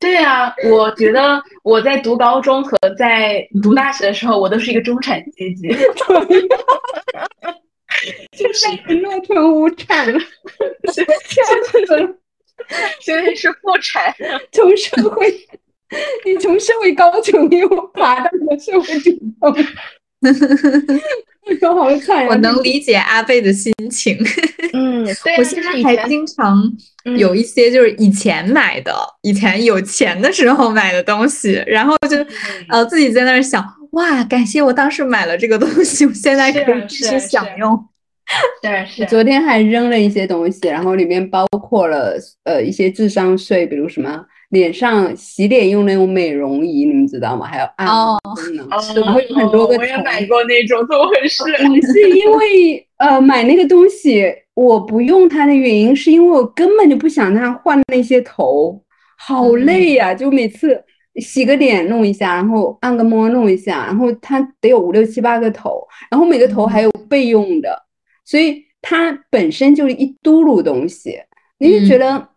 [0.01, 5.68] 对啊，我觉得我在读高中和在读大学的时候，我都是一个中产阶级。
[8.33, 10.18] 就是落成无产了，
[13.00, 14.14] 现在是妇产，
[14.52, 15.33] 从社会，
[16.24, 19.66] 你从社会高层又爬到了社会底层，
[21.46, 22.28] 这 个好惨呀！
[22.28, 24.18] 我能理解阿贝的心情。
[24.74, 26.62] 嗯，对啊，我现在还经常
[27.16, 32.16] 有一些就是以前买的，以前有钱的时候买的东西，然后就
[32.68, 37.83] 呃自己在那儿想，哇，感谢我当时买了这个东西，我现在可以继续享用。
[38.87, 42.14] 是是，昨天还扔了一些东西，然后里面包括了
[42.45, 47.47] 呃一些智商税，比如什么脸上洗脸用那种美容仪，你们知道吗？
[47.47, 49.77] 还有按摩功能，然后有很多个。
[49.77, 51.43] 我也买过那种，怎么回事？
[51.43, 58.83] 我 是因为呃买那个东西，我不用它的原因，是因为我根本就不想它换那些头，
[59.17, 60.83] 好累呀、就每次
[61.17, 67.88] 洗个脸弄一下，然后按个摩弄一下，然后它得有五六七八个头，然后每个头还有备用的。
[68.29, 71.19] 所以它本身就是一嘟噜东西，
[71.59, 72.29] 你就觉得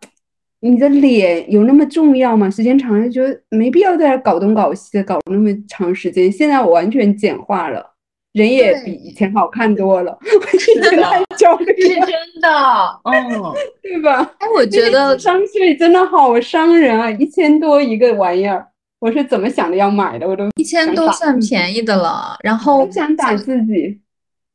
[0.60, 2.48] 你的脸有那么重要吗？
[2.48, 6.32] 时间长了就觉得没必要在这搞东搞西的，搞那么长时间。
[6.32, 7.84] 现在我完全简化了，
[8.32, 12.08] 人也比以前好看多了， 我是觉得太焦虑是，真
[12.40, 12.48] 的，
[13.04, 13.52] 嗯，
[13.82, 14.22] 对吧？
[14.38, 18.66] 哎，我觉得商税真的好伤人啊，一千多一个玩意儿，
[18.98, 24.00] 我是怎么想的要买的，我都一千多算便宜的了，然后不想打自己。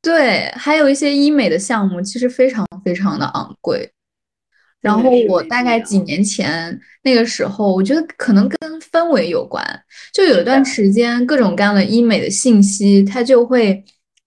[0.07, 3.91] 对，还有一些医美的项目，其实非常非常的昂贵。
[4.79, 9.61] 然后我大概几年前那个时候，我觉得可能跟氛围有关，
[10.13, 13.83] 就有一段时间，各种各样的医美的信息它就会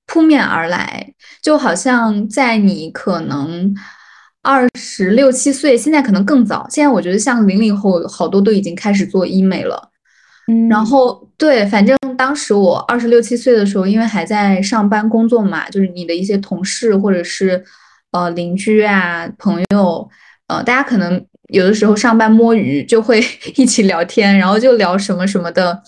[0.06, 3.74] 扑面而来，就好像在你可能
[4.42, 9.90] 二十六七岁，现在可能更早，现在我觉得像零零后好多都已经开始做医美了。
[10.46, 17.64] 嗯然后对，反正当时我二十六七岁的时候，因为还在上班工作嘛，就是你的一些同事或者是
[18.12, 20.06] 呃邻居啊、朋友，
[20.48, 23.24] 呃，大家可能有的时候上班摸鱼就会
[23.56, 25.82] 一起聊天，然后就聊什么什么的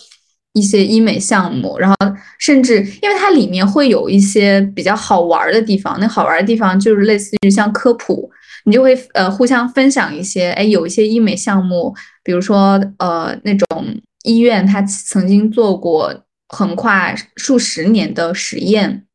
[0.55, 1.97] 一些医美项目，然后
[2.39, 8.31] 甚至因为它里面会有一些比较好玩的地方，那好玩的地方就是类似于像科普，
[8.65, 11.95] 你就会呃互相分享一些，哎，有一些医美项目，
[12.25, 13.67] 比如说呃那种。
[14.23, 19.07] 医院他曾经做过横跨数十年的实验，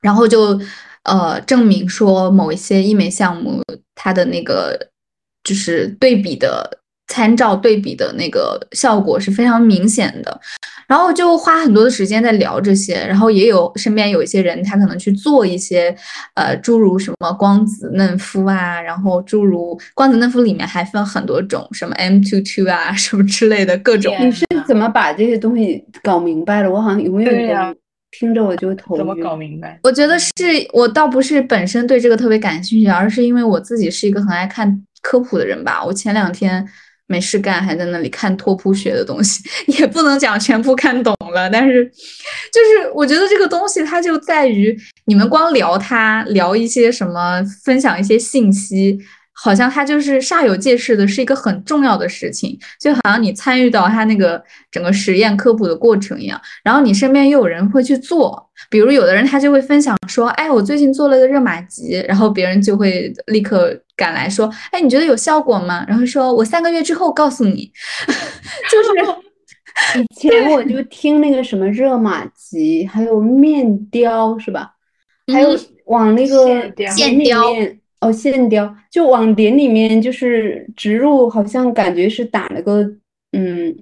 [0.00, 0.60] 然后就
[1.04, 3.62] 呃证明说某一些医美项目
[3.94, 4.90] 它的那个
[5.42, 10.40] 就是对比的参照对比的那个效果是非常明显的。
[10.86, 15.94] 然后就花很多的时间在聊这些，然后也有身边有一些人，他可能去做一些，
[16.32, 24.14] 呃，诸如什么光子嫩肤啊，然后诸如光子嫩肤里面还分很多种，什么 M two two 啊，什么之类的各种。
[24.18, 26.70] 你是怎么把这些东西搞明白的？
[26.70, 27.78] 我好像永远都
[28.18, 28.98] 听着我就头晕。
[28.98, 29.78] 怎么搞明白？
[29.82, 30.32] 我觉得是
[30.72, 35.84] 我倒不是本身对这个特别感兴趣，而是因为我自己是一个很爱看科普的人吧。
[35.84, 36.66] 我前两天。
[37.08, 39.42] 没事干，还在那里看拓扑学的东西，
[39.78, 41.50] 也不能讲全部看懂了。
[41.50, 41.84] 但是，
[42.52, 48.98] 就是我觉得这个东西它就在于你们光聊它，聊一些什么，分享一些信息，
[49.42, 56.40] 好像它就是煞有介事的，是一个很重要的事情，就好像你参与到它那个整个实验科普的过程一样。
[56.64, 63.78] 然后你身边又有人会去做，比如有的人他就会分享说：“哎，我最近做了个热玛吉。”然后别人就会立刻。
[63.98, 65.84] 赶来说，哎，你觉得有效果吗？
[65.88, 67.68] 然后说我三个月之后告诉你，
[68.70, 74.70] 就是 以前我就听那个什么热玛吉，还有面雕是吧？
[75.32, 77.42] 还有往那个线雕
[78.00, 82.82] 哦，线雕就往脸里面就是植入，好像感觉是打了个
[83.32, 83.76] 嗯。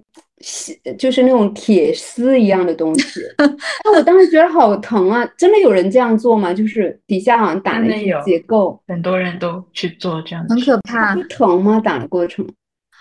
[0.99, 3.21] 就是那种铁丝一样的东西，
[3.85, 5.27] 那我当时觉得好疼啊！
[5.37, 6.53] 真的有人这样做吗？
[6.53, 11.15] 就是底下好像打了一个结构，很多人都去做这样，很可怕。
[11.15, 11.81] 不疼吗？
[11.83, 12.47] 打的过程？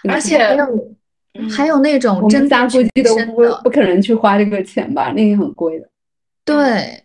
[0.07, 0.39] 而且
[1.49, 5.11] 还有那种真三估计都不不可能去花这个钱吧？
[5.11, 5.87] 那个很贵的。
[6.45, 7.03] 对，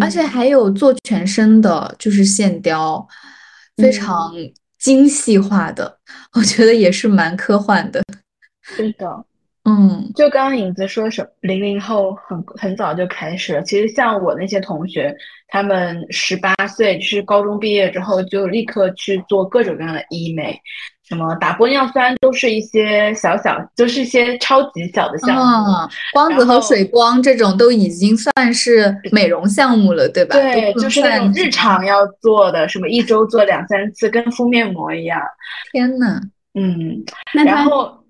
[0.00, 3.06] 而且还有做全身的，就是线雕，
[3.76, 4.32] 非常
[4.78, 5.98] 精细化的，
[6.34, 8.02] 我觉得也是蛮科幻的。
[8.62, 9.24] 是的。
[9.68, 13.62] 嗯，就刚刚影子说什零零后很很早就开始了。
[13.62, 15.12] 其实像我那些同学，
[15.48, 20.56] 他们十八岁就是高中毕业之后，就立刻去做各种各样的医美，
[21.08, 25.72] 什么打玻尿酸，都是一些小小，就是一些超级小的项目。
[26.12, 30.34] 光子和水光这种都已经算是美容项目了，对吧？
[30.34, 35.20] 对，就是那种日常要做的，什么一周做两三次，跟敷面膜一样。
[35.72, 36.20] 天呐，
[36.54, 38.02] 嗯，那然后。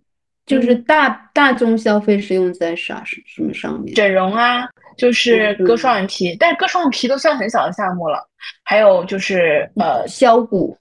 [0.47, 3.93] 就是大大众消费是用在啥什什么上面？
[3.97, 4.65] 整容啊，
[4.97, 8.25] 就是割双眼皮，但是割双眼皮都算很小的项目了。
[8.63, 10.79] 还有就是呃削骨，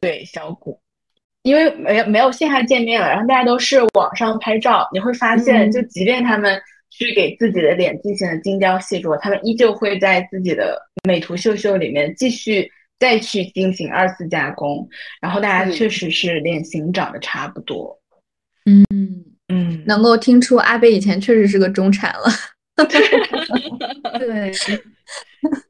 [0.00, 0.78] 对削骨，
[1.42, 6.60] 因为没有没有线下见面了，然后大家都是网上拍照，你会发现，就即便他们
[6.90, 14.88] 去给自己的脸进行了精雕细琢，他们依旧会在自己的美图秀秀里面继续再去进行二次加工，
[15.20, 17.98] 然后大家确实是脸型长得差不多。
[18.66, 18.84] 嗯
[19.48, 22.24] 嗯，能够听出阿贝以前确实是个中产了。
[24.18, 24.52] 对，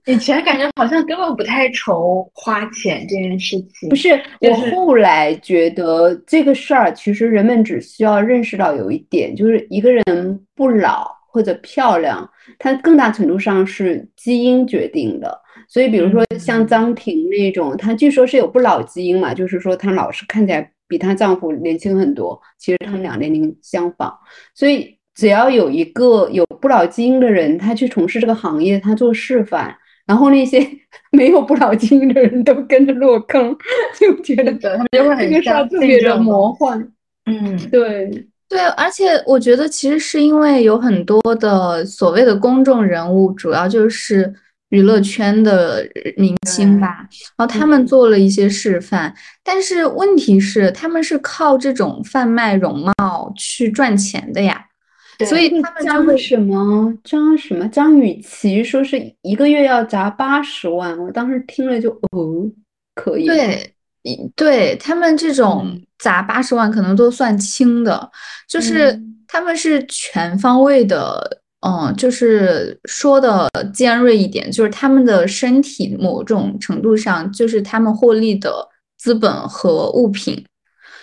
[0.06, 3.88] 以前感觉好像根本不太愁花钱这件事情。
[3.88, 12.28] 不是，我后来觉得这个事儿，其实人们只需要认识到有一点，就是一个人不老或者漂亮，
[12.59, 15.40] 它更大程度上是基因决定的。
[15.68, 20.70] 所以，比如说像张婷那种，她据说是有不老基因嘛，就是说她老是看起来。
[20.90, 24.11] 比她丈夫年轻很多，其实他们俩年龄相仿，
[24.54, 29.74] 所以只要有一个有不老基因的人，他去从事这个行业，他做示范，
[30.06, 30.64] 然后那些
[31.10, 33.56] 没有不老基因的人都跟着落坑，
[33.98, 36.78] 就觉得他们就会很特别的魔幻。
[37.26, 38.08] 嗯，对
[38.48, 44.32] 对，而且我觉得其实是因为有很多的所谓的公众人物，主要就是。
[44.70, 45.82] 娱乐圈的
[46.18, 47.08] 明星吧，
[47.38, 54.62] 然后他们做了一些示范，但是问题是他们是靠这种贩卖容貌去赚钱的呀，
[55.26, 62.50] 所以他们张什么张什么张雨绮说是一个月要砸八十万，我当时听了就哦，
[62.94, 63.74] 可以，对，
[64.36, 68.10] 对他们这种砸八十万可能都算轻的，
[68.48, 71.42] 就是他们是全方位的。
[71.60, 78.64] 嗯，就是说的尖锐一点，就是他们的身体某种程度上就是他们获利的
[78.96, 80.40] 资本和物品，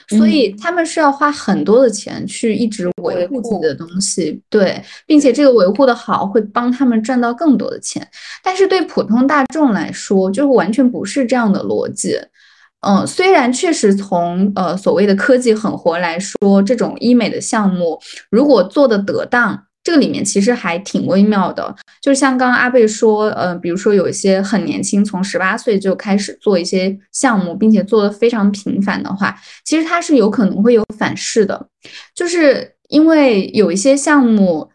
[0.09, 8.07] 所以他们是要花很多的钱去一直维护自己的东西，对，并且这个维护的好会帮他们赚到更多的钱。
[8.43, 12.19] 但是对普通大众来说，就完全不是这样的逻辑。
[12.81, 17.99] 嗯，虽然确实从呃所谓的科技狠活来说，这种医美的项目
[18.29, 19.63] 如果做的得当。
[19.85, 31.67] 这个里面其实还挺微妙的，就是像刚刚阿贝说，呃，比如说有一些很年轻，从十八岁就开始做一些项目，并且做的非常频繁的话，其实它是有可能会有反噬的，
[32.15, 34.67] 就是因为有一些项目，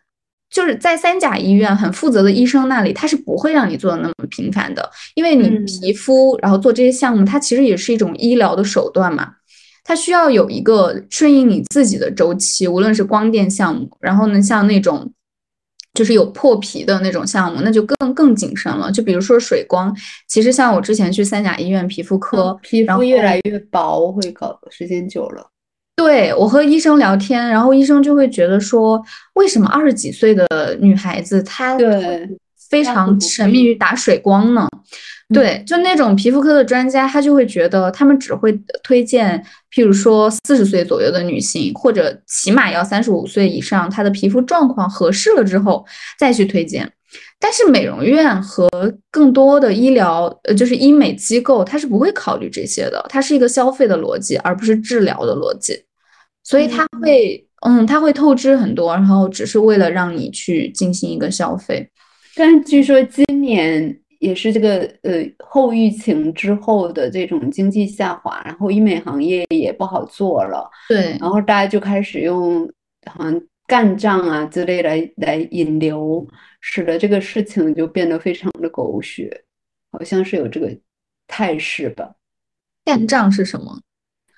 [0.48, 9.32] 就是在三甲医院很负责的医生那里，他是不会让你做的那么频繁的，因为你皮肤然后做这些项目，它其实也是一种医疗的手段嘛。
[9.84, 15.10] 它需要有一个顺应你自己的周期，无论是光电项目，然后呢，像那种
[15.94, 18.92] 就是有破皮的那种项目，那就更更谨慎了。
[18.92, 19.94] 就比如说水光，
[20.28, 25.46] 其实像我之前去三甲医院皮肤科，皮肤越来越薄，会搞时间久了。
[25.96, 29.02] 对我和医生聊天，然后医生就会觉得说，
[29.34, 30.46] 为什么二十几岁的
[30.80, 32.28] 女孩子她对
[32.70, 34.68] 非常沉迷于打水光呢？
[35.34, 38.52] 对，就那种皮肤科的专家，他就会觉得他们只会
[38.82, 39.44] 推荐，
[39.74, 45.84] 譬如说四十岁左右的女性，或者起码要三十五岁以上，她的皮肤状况合适了之后
[46.18, 46.92] 再去推荐。
[47.40, 48.68] 但是美容院和
[49.10, 55.84] 更多的医疗，呃，就是医美机构，它是不会考虑这些的，它是一个消费的逻辑，而不是治疗的逻辑。
[56.44, 61.88] 所以它会，嗯，它会透支很多，然后只是为了让你去进行一个消费。
[62.36, 72.64] 但是据说今年也是这个呃后疫情之后的这种经济下滑，然后医美行业也不好做了，对，然后大家就开始用
[73.06, 76.24] 好像干仗啊之类来来引流，
[76.60, 79.42] 使得这个事情就变得非常的狗血，
[79.90, 80.70] 好像是有这个
[81.26, 82.14] 态势吧。
[82.84, 83.80] 干仗是什么？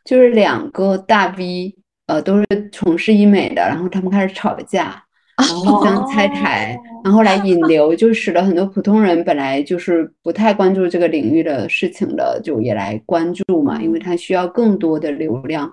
[0.04, 1.76] 就是两个大 V。
[2.06, 5.02] 呃，都是从事医美的，然后他们开始吵架，
[5.42, 15.70] 然后互相拆台，然后来引流，就使得很多普通人本来就是不太关注这个领域的事情的，就也来关注嘛，因为他需要更多的流量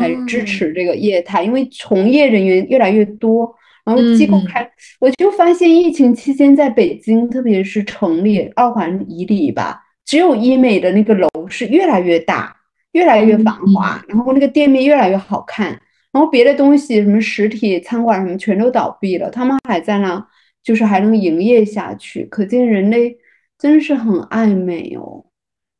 [0.00, 3.54] 来支持这个业态，因为从业人员越来越多，
[3.84, 4.68] 然后机构开，
[5.00, 12.56] 我就发现疫情期间在北京，特别是城里二环以里吧，只有医美的那个楼是越来越大。
[12.92, 15.80] 越来越繁华，然后那个店面越来越好看，
[16.12, 20.24] 然后别的东西什么实体餐馆什么全都倒闭了，他们还在那，
[20.62, 23.16] 就是还能营业下去，可见人类
[23.58, 25.24] 真是很爱美哦。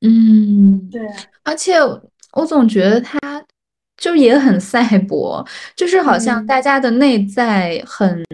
[0.01, 1.01] 嗯，对，
[1.45, 1.75] 而且
[2.33, 3.19] 我总觉得他
[3.97, 8.25] 就也很赛博，就是好像大家的内在很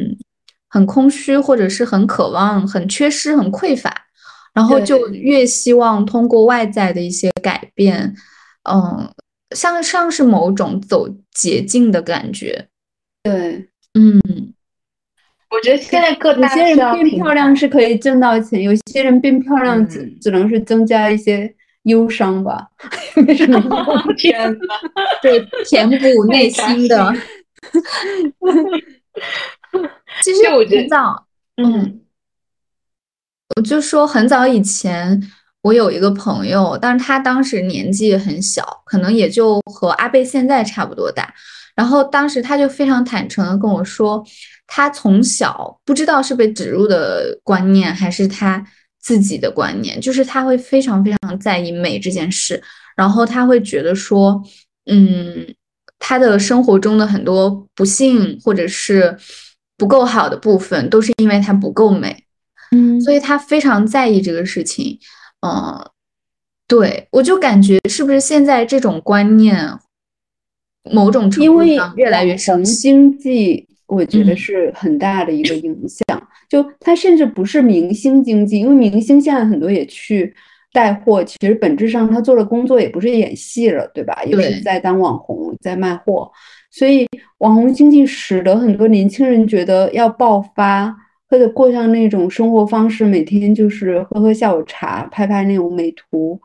[0.69, 3.93] 很空虚，或者是很渴望、很缺失、很匮乏，
[4.55, 8.15] 然后就越希望通过外在的一些改变。
[8.71, 9.11] 嗯，
[9.55, 12.69] 像像是某种走捷径的感觉。
[13.23, 14.21] 对，嗯，
[15.51, 22.69] 我觉得现在各大有些人变漂亮是可以挣到钱，有些人变漂亮只只能是增加一些忧伤吧。
[23.27, 23.61] 为什么？
[24.17, 24.75] 天呐，
[25.23, 27.15] 对，填补 内心的。
[30.23, 31.25] 其实我觉得，
[31.57, 32.01] 嗯，
[33.57, 35.21] 我就说很早以前。
[35.63, 41.35] 我有一个朋友，但是他当时年纪很小，可能也就和阿贝现在差不多大。
[41.75, 44.25] 然后当时他就非常坦诚的跟我说，
[44.67, 48.65] 他从小不知道是被植入的观念，还是他
[49.01, 52.63] 自己的观念，就是他会非常非常在意美这件事。
[52.97, 54.43] 然后他会觉得说，
[54.91, 55.55] 嗯，
[55.99, 59.17] 他的生活中的很多不幸或者是
[59.77, 62.25] 不够好的部分，都是因为他不够美。
[62.73, 64.99] 嗯，所以他非常在意这个事情。
[65.41, 65.91] 嗯，
[66.67, 69.57] 对，我就感觉是不是现在这种观念，
[70.91, 76.29] 某种程度上越来越成经济，我觉得是很大的一个影响。
[76.49, 80.35] 就它甚至不是明星经济，因为明星现在很多也去
[80.73, 84.25] 带货，其实本质上他做的工作也不是演戏了，对吧？
[84.25, 86.31] 也是在当网红，在卖货。
[86.71, 87.07] 所以
[87.39, 90.95] 网红经济使得很多年轻人觉得要爆发。
[91.29, 96.41] 或者过上那种生活方式，每天就是喝喝下午茶，拍拍那种美图，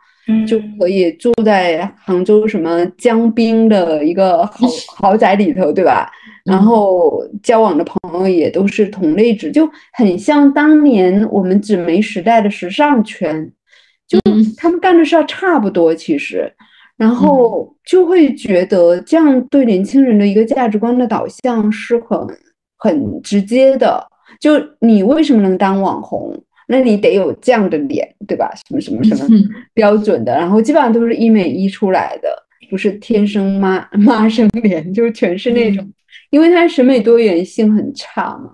[0.48, 4.68] 就可以住在杭州什么江滨的一个豪
[4.98, 6.12] 豪宅里头，对吧？
[6.44, 13.50] 然后交往的朋友也都是同类值，就很像当年我们纸媒时代的时尚圈，
[14.06, 14.20] 就
[14.58, 16.52] 他们干的事儿差不多，其实，
[16.98, 22.20] 然后就会觉得这样对年轻人的一个价值观的导向是很
[22.78, 24.06] 很直接的。
[24.44, 26.38] 就你为什么能当网红？
[26.68, 28.52] 那你得有这样的脸，对吧？
[28.68, 29.40] 什么什么什么
[29.74, 30.34] 标准的？
[30.34, 32.28] 然后基本上都是医美医出来的，
[32.70, 35.90] 不是天生妈妈生脸，就全是那种，
[36.30, 38.54] 因为他审美多元性很差嘛，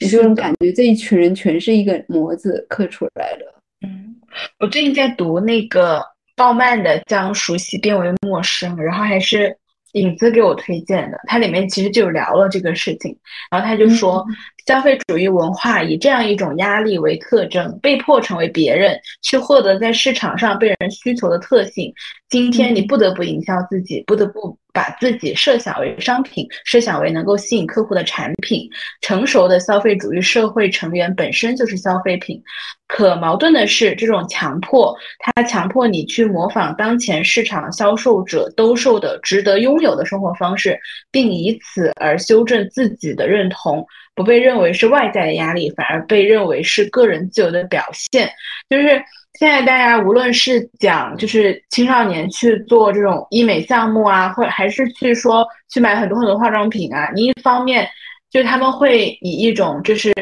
[0.00, 3.44] 你就能感觉这一群人全是一个模子刻出来的。
[3.86, 4.16] 嗯，
[4.60, 6.02] 我最近在读那个
[6.36, 9.54] 鲍曼的《将熟悉变为陌生》，然后还是
[9.92, 13.14] 影子给我推荐的，它里面其实就聊了这个事情，
[13.50, 14.24] 然后他就说。
[14.68, 21.90] 消费主义文化以这样一种压力为特征，被迫成为别人，去获得在市场上被人需求的特性。
[22.28, 28.68] 今天你不得不营销自己，不得不把自己设想为商品，设想为能够吸引客户的产品。
[29.00, 32.38] 成熟的消费主义社会成员本身就是消费品。
[32.86, 40.78] 可矛盾的是，这种强迫，它强迫你去模仿当前市场销售者兜售的值得拥有的生活方式，
[41.10, 43.86] 并以此而修正自己的认同，
[44.18, 48.28] 不被认为是外在的压力，反而被认为是个人自由的表现。
[48.68, 49.02] 就是。
[49.38, 57.88] 现在大家无论是讲就是青少年去做这种医美项目啊，或还是去说去买很多很多化妆品啊，你一方面
[58.32, 60.12] 就他们会以一种就是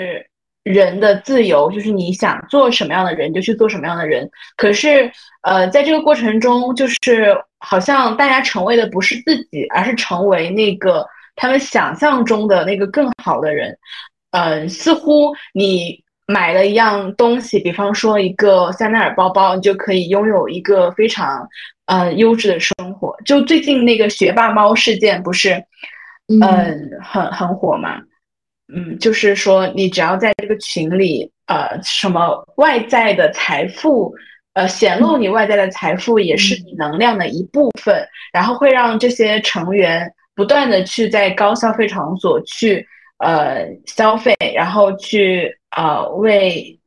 [0.64, 4.28] 人的自由，就是你想做什么样的人就去做什么样的人。
[4.54, 5.10] 可是
[5.42, 11.06] 呃，在这个过程中，就是好像大家成为的不是自己，而是成为那个
[11.36, 13.78] 他们想象中的那个更好的人。
[14.32, 16.04] 嗯，似乎你。
[16.28, 21.48] 买了一样东西，比方说一个香奈儿包包，你就可以拥有一个非常
[21.84, 23.16] 呃优质的生活。
[23.24, 25.52] 就最近那个学霸猫事件不是，
[26.26, 28.02] 嗯，很很火嘛。
[28.74, 34.12] 嗯，就是说你只要在这个群里，呃，什么外在的财富，
[34.54, 42.86] 呃，显露你外在的财富也是你能量的一部分，然后会让这些成员不断的去在高消费场所去
[43.18, 45.58] 呃消费，然后去。
[45.76, 46.80] 呃，为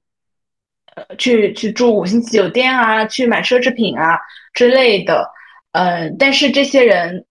[0.96, 4.18] 呃去去住五星级酒店啊，去买奢侈品啊
[4.52, 5.30] 之类的，
[5.74, 7.24] 嗯，但是这些人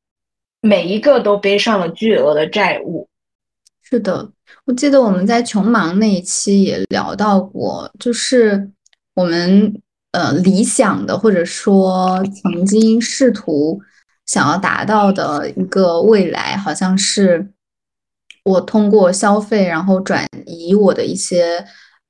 [0.61, 3.09] 每一个都背上了巨额的债务。
[3.83, 4.31] 是的，
[4.67, 8.71] 我记得我们在穷忙那一期也聊到过，就是
[9.15, 13.81] 我们呃理想的或者说曾经试图
[14.29, 17.51] 想要达到的一个未来，好像是。
[18.45, 21.63] 我通过消费，然后转移我的一些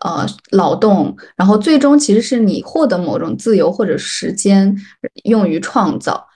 [0.05, 4.73] 呃劳动，然后最终其实是你获得某种自由或者时间
[5.25, 6.29] 用于创造，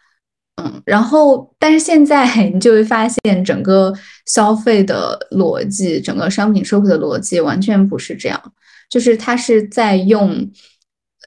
[0.60, 3.94] 嗯，然后但是现在 你就会发现整个
[4.26, 8.52] 消费的逻辑，整个商品社会的逻辑完全不是这样，
[8.90, 10.50] 就是它是在用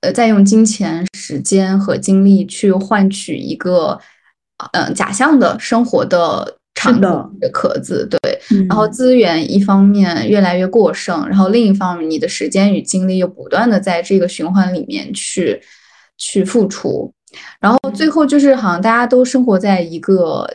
[0.02, 3.98] 呃在用金钱、时间和精力去换取一个
[4.74, 6.58] 嗯假象的生活的。
[6.78, 8.86] 长的壳子，对，然后。
[8.90, 15.60] 资源一方面越来越过剩，然后另一方面你的时间与精力又不断的在这个循环里面去
[16.18, 17.12] 去付出，
[17.62, 20.46] 然后最后就是好像大家都生活在一个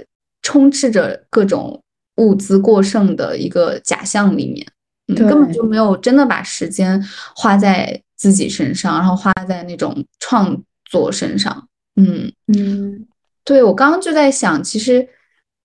[0.42, 1.82] 充斥着各种
[2.16, 4.66] 物资过剩的一个假象里面，
[5.16, 7.02] 根本就没有真的把时间
[7.34, 11.66] 花在自己身上，然后花在那种创作身上。
[11.96, 12.30] 嗯。
[12.46, 13.06] 嗯，
[13.44, 15.08] 对我刚刚就在想，其实。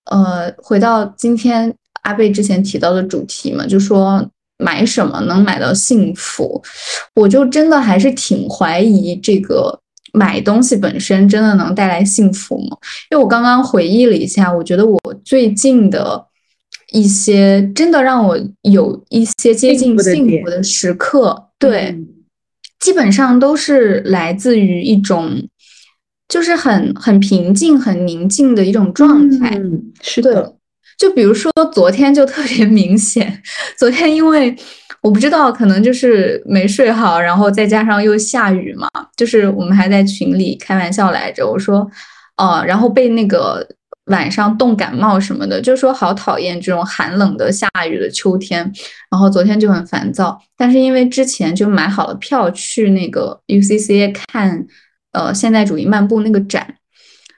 [0.08, 4.24] 呃，回到今天阿贝之前提到的主题嘛，就说
[4.56, 6.62] 买什么能买到幸福，
[7.16, 9.76] 我就真的还是挺怀疑这个
[10.12, 12.76] 买东西本身真的能带来幸福吗？
[13.10, 16.24] 因为我刚刚回忆了一下，我觉得我最近的
[16.92, 21.98] 一些真的让我有一些接近幸福的时刻，对，
[22.78, 25.48] 基本上都是来自于一种。
[26.28, 29.50] 就是很很平静、很宁静的一种状态。
[29.56, 30.54] 嗯，是的。
[30.98, 33.42] 就比如说昨天就特别 明显，
[33.78, 34.56] 昨天因为
[35.02, 41.86] 我不知道，可能就是没睡好，然后再加上又下雨嘛，就是我们还在群里开玩笑来着，我说，
[42.38, 43.66] 呃，然后被那个
[44.06, 48.60] 晚上冻感冒什么的，就说好讨厌这种寒冷的下雨的秋天。
[49.10, 54.66] 然后昨天就很烦躁，但是因为之前就买好了票去那个 UCCA 看。
[55.16, 56.74] 呃，现代主义漫步那个展，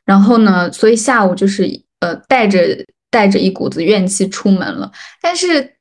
[0.04, 1.62] 然后呢，所以下午就是
[2.00, 2.58] 呃带着
[3.08, 4.90] 带着一股子怨气出门了，
[5.22, 5.74] 但是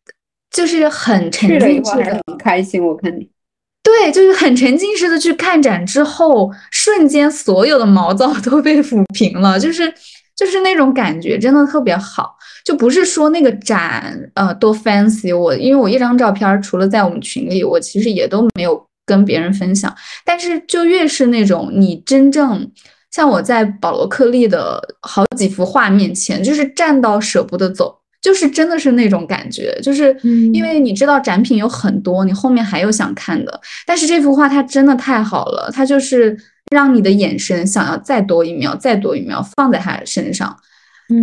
[0.51, 2.85] 就是很沉浸式的，很开心。
[2.85, 3.27] 我看你，
[3.81, 9.91] 对，就是很沉浸式的去看展之后，瞬间所有的毛躁 都被抚平了，就是
[10.35, 12.35] 就是那种感觉，真的特别好。
[12.63, 18.85] 就不是说那个展呃多 fancy，我因为我一张照片，除了在我们群里，我其实也都没有。
[19.07, 19.91] 跟别人分享，
[20.23, 22.69] 但是就越是那种你真正
[23.09, 30.15] 像我在保罗克利的好几幅画面前，就是站到舍不得走，就是真的是那种感觉，就是
[30.53, 36.37] 因为你知道展品有很多，你后面还有想看的，但是这幅画它真的太好了，它就是
[36.69, 40.55] 让你的眼神想要再多一秒，再多一秒放在他身上。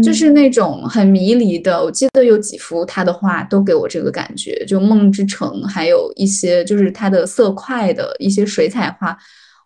[0.02, 9.16] 就是那种很迷离的，我记得有几幅他的画都给我这个感觉，就《梦之城》，还有一些就是他的色块的一些水彩画，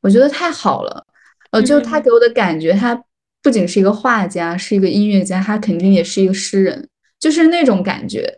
[0.03, 1.05] 我觉得太好了。
[1.51, 3.01] 呃，就他给我的感觉，他
[3.43, 6.89] 不仅是一个画家，是一个音乐家，他肯定也是一个诗人，
[7.21, 8.31] 就是那种感觉。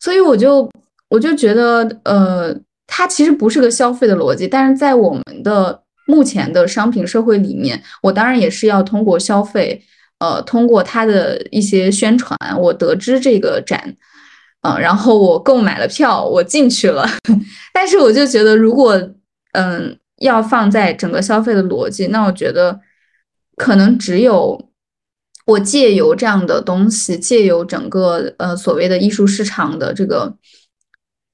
[0.00, 0.70] 所以我就
[1.08, 2.56] 我就觉得，呃，
[2.86, 9.82] 它其实不是个消费的逻辑，但是在我们的目前的商品社会里面，我当然也是要通过消费，
[10.18, 13.96] 呃，通过他的一些宣传，我得知这个展，
[14.62, 17.08] 嗯，然后我购买了票，我进去了。
[17.72, 18.94] 但是我就觉得，如果
[19.52, 22.80] 嗯要放在整个消费的逻辑，那我觉得
[23.56, 24.70] 可能只有。
[25.46, 30.36] 我借由这样的东西，借由整个呃所谓的艺术市场的这个，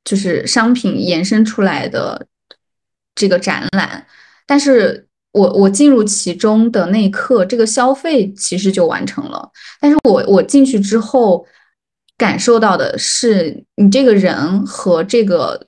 [0.05, 2.27] 就是商品延伸出来的
[3.15, 4.07] 这个展览，
[4.47, 9.51] 但是我我进入其中的那一刻，这个消费其实就完成了。
[9.81, 11.45] 但是我我进去之后，
[12.17, 15.67] 感受到的是你这个人和这个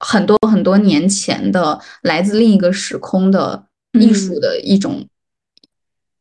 [0.00, 3.66] 很多很多年前的来自另一个时空的
[4.00, 5.06] 艺术的一种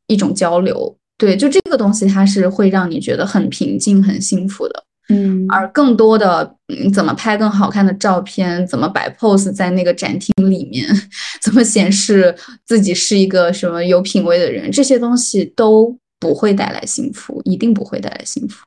[0.07, 0.97] 一种交流。
[1.17, 4.83] 对，就这个东西，它是会让你觉得很平静、很幸福的。
[5.11, 10.87] 嗯，而更多的，嗯，怎么拍更好看的照片，怎么摆 pose 在那个展厅里面，
[11.41, 12.35] 怎么显示
[12.65, 18.63] 自己是一个什么有品位的人，这些东西都不会带来幸福，一定不会带来幸福。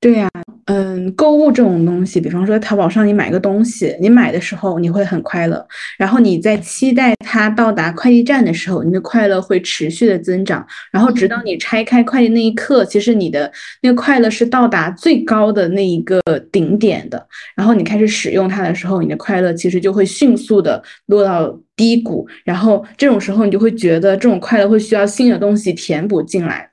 [0.00, 0.30] 对呀，
[0.66, 5.66] 嗯，购物这种东西，比方说淘宝上你买个东西，你买的时候你会很快乐，
[5.98, 13.50] 然后你在期待它到达快递站的时候，你的快乐会持续的增长，然后直到你拆开快递那一刻，其实你的
[13.82, 16.20] 那个快乐是到达最高的那一个
[16.52, 17.26] 顶点的，
[17.56, 26.70] 然后你开始使用它的时候，你的快乐其实就会迅速的落到低谷，然后这种时候你就会觉得这种快乐会需要新的东西填补进来。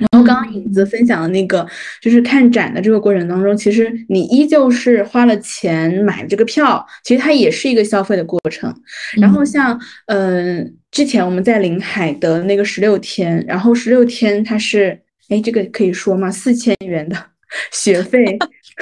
[0.00, 1.66] 然后刚刚影子分享的那个，
[2.00, 8.74] 就是看展的这个过程当中，其实你依旧是花了钱买这个票，其实它也是一个消费的过程。
[9.20, 14.98] 然后像，嗯，之前我们在临海的那个十六天，然后十六天它是，
[15.28, 16.30] 哎，这个可以说吗？
[16.30, 17.16] 四千元的
[17.70, 18.38] 学费。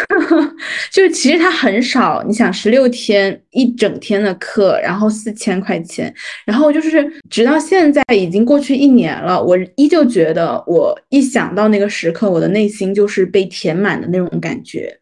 [0.93, 6.13] 就是其实它很少，你想十六天一整天的课，然后四千块钱，
[6.47, 14.97] 然后就是直到现在已经过去一年了，我依旧觉得我一想到那个时刻，我的内心就是被填满的那种感觉。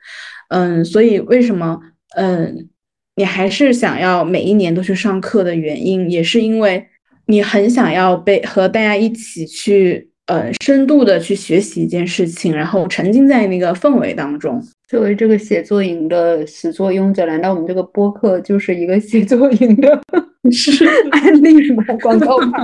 [0.49, 1.79] 嗯，所以为什么
[2.17, 2.69] 嗯
[3.17, 6.87] 你还是想要每一年都去上课的原因，也是因为
[7.27, 14.63] 你很想要被和大家一起去呃深度的去学习一件事情，然后沉浸在那个氛围当中。
[14.89, 20.01] 作为这个写作营的始作俑者，难道我们这个播客就是一个写作营的
[20.53, 21.83] 是 案例吗？
[22.03, 22.63] 广告牌。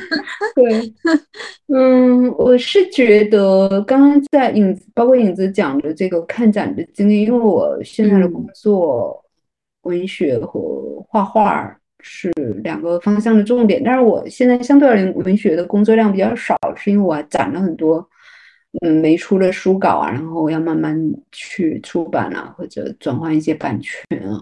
[0.56, 0.94] 对，
[1.66, 9.22] 嗯，我是觉得刚刚在影子，包括影子讲的这个看展的经历，因为我现在的工作，
[9.82, 12.30] 文学和画画是
[12.62, 18.08] 两个方向的重点，但是我现在相对而言文学的工作量比较少，是因为我攒了很多。
[18.82, 20.94] 嗯，没出的书稿啊，然后要慢慢
[21.32, 24.38] 去出版啊，或者转换一些版权啊，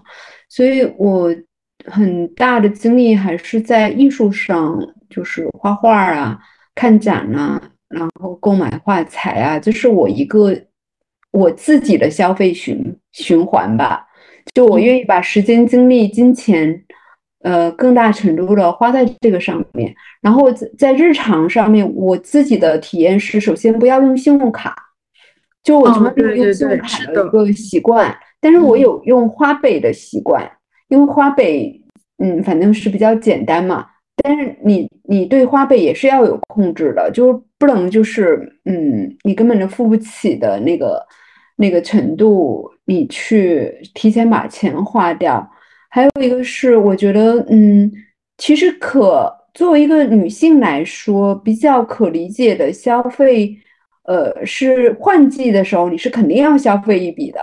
[0.49, 1.33] 所以我
[1.85, 4.77] 很大的精力还是在艺术上，
[5.09, 6.37] 就是画画啊、
[6.75, 10.53] 看展啊，然后购买画材啊，这是我一个
[11.31, 12.77] 我自己的消费循
[13.13, 14.05] 循环吧。
[14.53, 16.83] 就我愿意把时间、精力、金钱。
[17.47, 24.75] 呃，更大程度的花在这个上面，然后在在日常上面，我自己的体验是，首先不要用信用卡，
[25.63, 30.45] 就我从来没有用信用卡的一个习惯，但是我有用花呗的习惯，
[30.89, 31.81] 因为花呗，
[32.17, 33.85] 嗯，反正是比较简单嘛。
[34.21, 41.01] 但是你你对花呗也是要有控制的，就是不能就是，嗯，你根本就付不起的那个
[41.55, 45.49] 那个程度，你去提前把钱花掉。
[45.89, 47.91] 还有一个是，我觉得，嗯，
[48.37, 53.57] 其实可作为一个女性来说，比较可理解的消费，
[54.03, 57.39] 呃，是换季的时候，你是肯定要消费一笔的，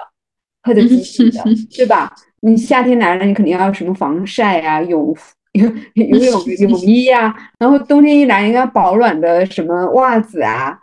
[0.63, 1.43] 或者几笔的，
[1.77, 2.13] 对吧？
[2.41, 5.17] 你夏天来了，你肯定要什么防晒啊、泳
[5.53, 10.79] 游 游泳泳衣呀，然后冬天一来，应该保暖的什么袜子啊，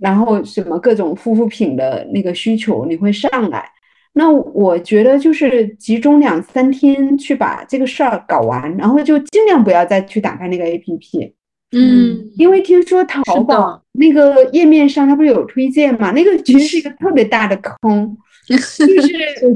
[0.00, 3.68] 然后什么各种护肤品的那个需求，你会上来。
[4.14, 11.32] 那我觉得就是集中两三天去把这个事儿搞完，然后就尽量不要再去打开那个 APP。
[11.74, 16.10] 嗯，因为听说淘宝那个页面上它不是有推荐嘛？
[16.10, 18.14] 那个其实是一个特别大的坑，
[18.46, 18.76] 就是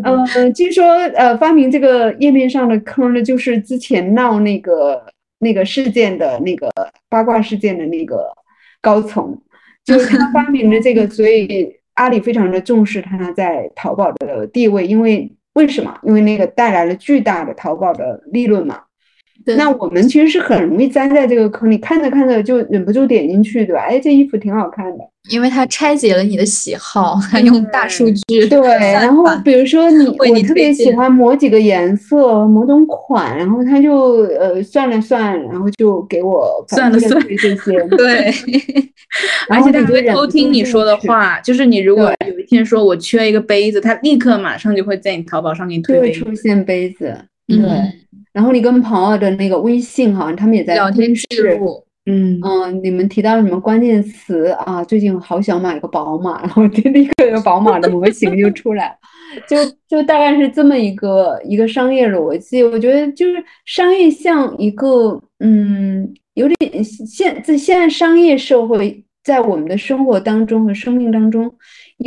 [0.03, 5.05] 呃，据说呃发明这个页面上的坑的，就是之前闹那个
[5.41, 6.71] 那个事件的那个
[7.11, 8.33] 八卦事件的那个
[8.81, 9.39] 高层，
[9.85, 11.76] 就是他发明的这个，所以。
[11.97, 15.99] 阿里非常的重视它在淘宝的地位，因为为什么？
[16.03, 18.81] 因为那个带来了巨大的淘宝的利润嘛。
[19.55, 23.83] 那我们其实是很容易栽在这个坑里，看着看着就忍不住点进去，对吧？
[23.83, 28.49] 哎，这衣服挺好看的，因为它拆解了你的喜好，它用大数据。
[28.49, 28.61] 对，
[28.93, 37.55] 然后比如说你，我特别喜欢某几个颜色、某种款，然后他就呃算了算，然后就给我算了算这些。
[37.97, 38.33] 对，
[39.49, 47.17] 而且他会偷听你说的话，就是你如果有一天说我缺一个杯子，他立刻马上就会在你淘宝上给你推会出现杯子，
[47.47, 47.59] 对。
[48.37, 54.85] 然后你跟朋友的那个微信好像他们也在聊天记录，嗯嗯，你们提到什么关键词啊？
[54.85, 58.95] 最近好想买个宝马，然后立刻有宝马的模型就出来，
[59.49, 59.57] 就
[59.89, 62.63] 就大概是这么一个一个商业逻辑。
[62.63, 71.51] 我觉得就是商业像一个嗯，有点现在现在商业社会在我们的生活当中和生命当中，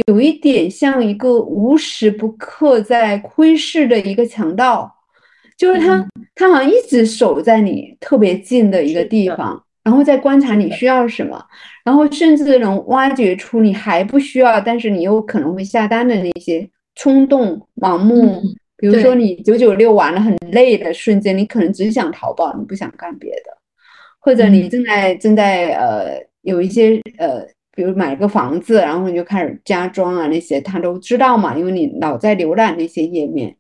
[0.06, 4.96] 有一点像一个无时不刻在窥视的一个强盗。
[5.60, 11.38] 就是他，他好像一直守在你特别近的一个地方，然后在观察你需要什么，
[11.84, 18.42] 然后甚至能挖掘出你还不需要，但是你又可能会下单的那些冲动、盲目。
[18.78, 23.52] 比如说你九九六完了很累的瞬间，你可能只想淘宝，你不想干别的，
[24.20, 27.46] 或者你正在正在呃有一些呃，
[27.76, 33.54] 比如买个房子，然后你就开始家装啊那些，他都知道嘛，因为你老在浏览那些页面，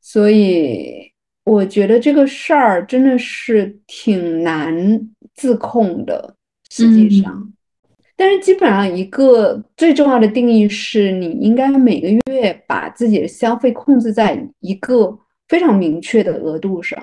[0.00, 1.10] 所以。
[1.44, 6.36] 我觉得这个事儿真的是挺难自控的，
[6.70, 7.52] 实际上，
[8.16, 15.18] 但是基本上一个最重要的定义是你应该每个月把自己的消费控制在一个
[15.48, 17.02] 非常明确的额度上，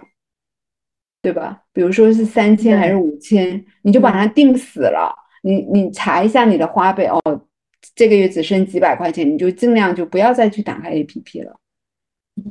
[1.21, 1.63] 对吧？
[1.73, 5.13] 比如说是三千还是五千，你就把它定死了。
[5.41, 7.21] 你你查一下你的花呗哦，
[7.93, 11.59] 这个月只剩几百块钱，你就尽量就不要再去打开 APP 了。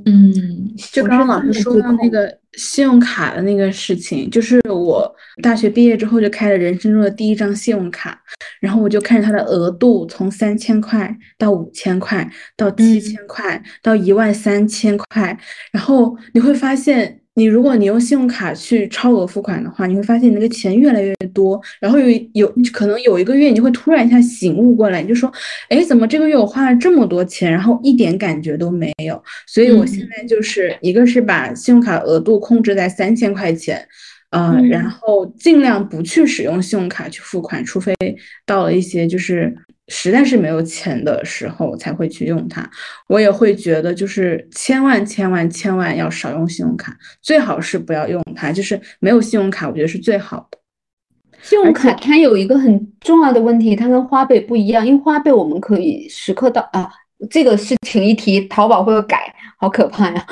[0.05, 8.21] 嗯，就刚刚老师说到那个信用卡的那个事情，就是我大学毕业之后就开了人生中的第一张信用卡，
[8.61, 15.39] 然后我就看着它的额度从三千块到五千块到七千块到一万三千块，
[15.73, 17.21] 然后你会发现。
[17.39, 25.33] 你如果你用信用卡去超额付款的话，你会发现你那个钱越来越多，然后有有可能有一个月你会突然一下醒悟过来，你就说，
[25.69, 29.23] 哎，怎么这个月我花了这么多钱，然后一点感觉都没有？
[29.47, 33.87] 所以我现在就是一个是把信用卡额度控制在三千块钱，
[34.31, 37.95] 呃，然后尽量不去使用信用卡去付款，除非
[38.45, 39.57] 到了一些就是。
[39.91, 42.71] 实在是没有钱的时候才会去用它，
[43.07, 50.59] 我也会觉得就是千万千万千万要少用信用卡，最好是不要用它，就是没有信用卡，我觉得是最好的。
[51.41, 56.91] 信用卡它有一个很重要的问题，它跟花呗不一样，因为花呗我们可以时刻到啊，
[57.29, 60.27] 这个事情一提，淘宝会改，好可怕呀！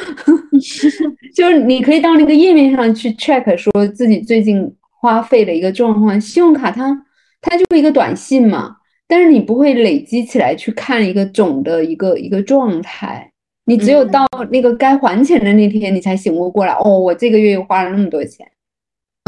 [1.34, 6.20] 就是你可以到那个页面上去 check，说自己最近花费的一个状况。
[6.20, 7.04] 信用卡它
[7.40, 8.76] 它就是一个短信嘛。
[9.08, 13.30] 但是你不会累积起来去看一个总的一个一个状态，
[13.66, 16.72] 你只有到那个该还钱的那天，你才醒悟过来。
[16.72, 18.44] 哦，我这个月又花了那么多钱。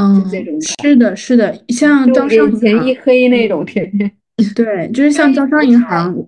[0.02, 4.10] 嗯，这种是的，是的，像招商前一黑那种天天。
[4.56, 6.26] 对，就是像招商银行。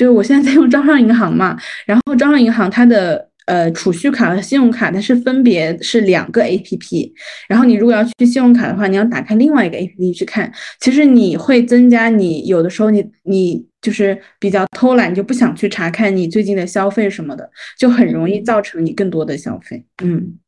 [0.00, 3.28] 哦，就是我现在在用招商银行嘛，然后招商银行它的。
[3.46, 7.12] 呃，储蓄卡和信用卡它是分别是两个 A P P，
[7.48, 10.52] 然后你如果要去信用卡的话，你要打开另外一个 A P P 去看。
[10.78, 19.84] 其实你会增加你有的时候你你就是比较偷懒，你就不想去查看你最近的消费什么的，就很容易造成你更多的消费。
[20.04, 20.38] 嗯，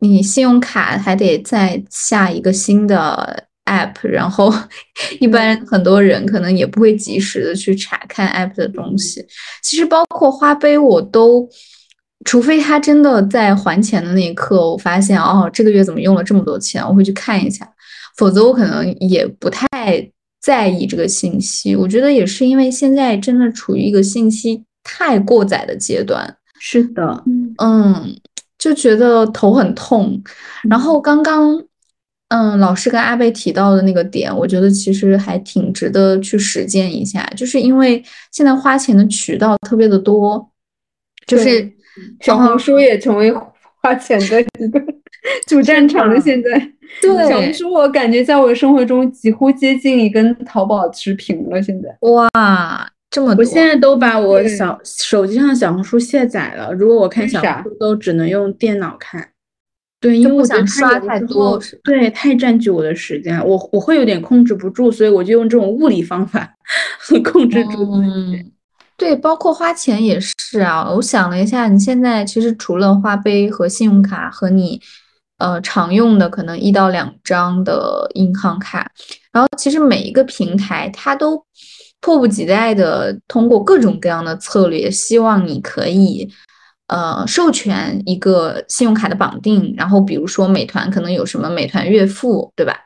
[0.00, 4.52] 你信用卡还得再下一个新的 App，然后
[5.20, 9.24] 一般很多人可能也不会及时的去查看 App 的东西。
[9.62, 11.48] 其实包括花呗，我都。
[12.24, 17.68] 除非他真的在还钱的那一刻，我发现哦，这个月怎么用了这么多钱，我会去看一下，
[18.16, 19.66] 否则我可能也不太
[20.40, 21.76] 在意这个信息。
[21.76, 26.34] 我觉得也是因为现在真的处于一个信息太过载的阶段。
[26.58, 27.22] 是的，
[27.62, 28.18] 嗯，
[28.56, 30.18] 就觉得头很痛。
[30.66, 31.62] 然后刚刚，
[32.34, 40.50] 嗯，老师跟阿贝提到的那个点，我觉得其实还挺值得去实践一下，就是因为现在花钱的渠道特别的多，
[41.26, 41.72] 就是。
[42.20, 43.32] 小红书也成为
[43.80, 44.82] 花钱的一个
[45.46, 46.20] 主战场了。
[46.20, 46.50] 现在，
[47.00, 51.62] 对小红书，我感觉在我的生活中几乎接近跟淘宝持平了。
[51.62, 52.28] 现在，哇，
[53.10, 53.44] 这么多！
[53.44, 56.72] 我现在都把我小手机上的小红书卸载了。
[56.72, 59.28] 如果我看小红书，都只能用电脑看。
[60.04, 66.46] 对，因为我想刷太多，对，太占据我的时间，我我会有点控制不住，所以我就用这种物理方法
[67.24, 68.52] 控制住自己。
[68.98, 70.92] 对，包括花钱也是啊。
[70.92, 74.78] 我想了一下，你现在其实除了花呗和信用卡和你
[75.38, 78.86] 呃常用的可能一到两张的银行卡，
[79.32, 81.42] 然后其实每一个平台它都
[82.02, 86.30] 迫不及待的通过各种各样的策略，希望你可以
[86.88, 92.76] 呃授权一个信用卡的绑定，然后比如说美团可能有什么美团月付，对吧？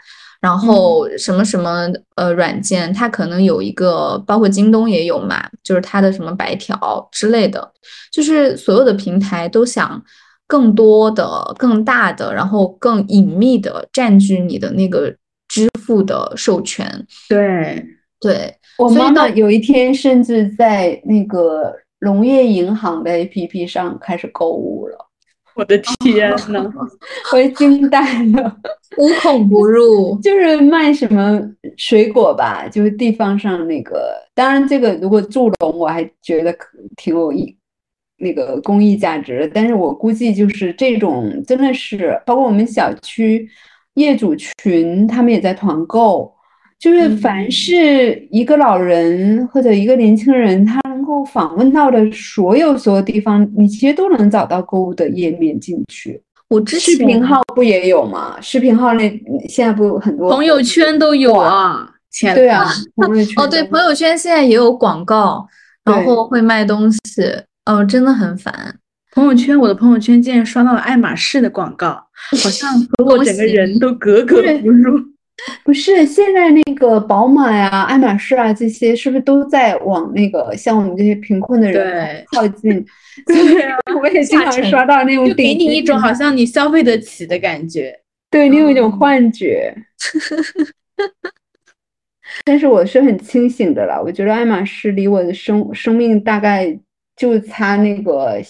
[0.40, 7.72] 然后什么什么呃软件，它可能有一个，包括京东也有嘛，就是它的什么白条之类的，
[8.12, 10.01] 就是所有的平台都想
[10.46, 15.12] 更多的、更大的，然后更隐秘的占据你的那个
[15.49, 17.05] 支付的授权。
[17.28, 17.84] 对
[18.20, 25.07] 对，我妈妈有一天甚至在那个农业银行的 APP 上开始购物了。
[25.55, 26.72] 我的天 呐，
[27.32, 28.57] 我惊呆了，
[28.96, 30.16] 无孔不入。
[30.20, 31.40] 就是卖什么
[31.76, 34.14] 水果吧，就是地方上那个。
[34.34, 36.57] 当然，这个如果助农，我还觉得
[36.96, 37.57] 挺有意
[38.18, 39.51] 那个公益价值。
[39.53, 43.49] 但是我估计就是这种，真的是包括我们小区
[43.94, 46.32] 业主群，他们也在团购。
[46.79, 56.22] 就是凡是一个老人或者一个年轻人，他能够访问到的所有所有地方，你其实都能找到购物的页面进去。
[56.49, 58.37] 我之前视频号不也有吗？
[58.41, 59.09] 视频号那
[59.49, 61.91] 现在不有很多朋友圈都有啊？
[62.35, 62.64] 对啊，
[62.97, 65.47] 朋友圈 哦，对，朋友圈现在也有广告，
[65.85, 66.99] 然后会卖东西，
[67.66, 68.76] 哦，真的很烦。
[69.12, 71.89] 朋友圈，我的朋友圈竟然刷到了爱马仕的广告，
[72.43, 74.99] 好像 和我整个人都格格不入。
[75.62, 82.84] 不是现在那个宝马呀、爱马仕啊这些，是不是都在往那个像我们这些贫困的人靠近？
[83.26, 87.99] 对啊，我也经常刷到那种，就给你一种好像你消费得起的感觉，
[88.30, 89.74] 对你有一种幻觉。
[92.45, 96.78] 但是我是很清醒的了，我觉得爱马仕离我的生生命大概
[97.16, 98.41] 就差那个。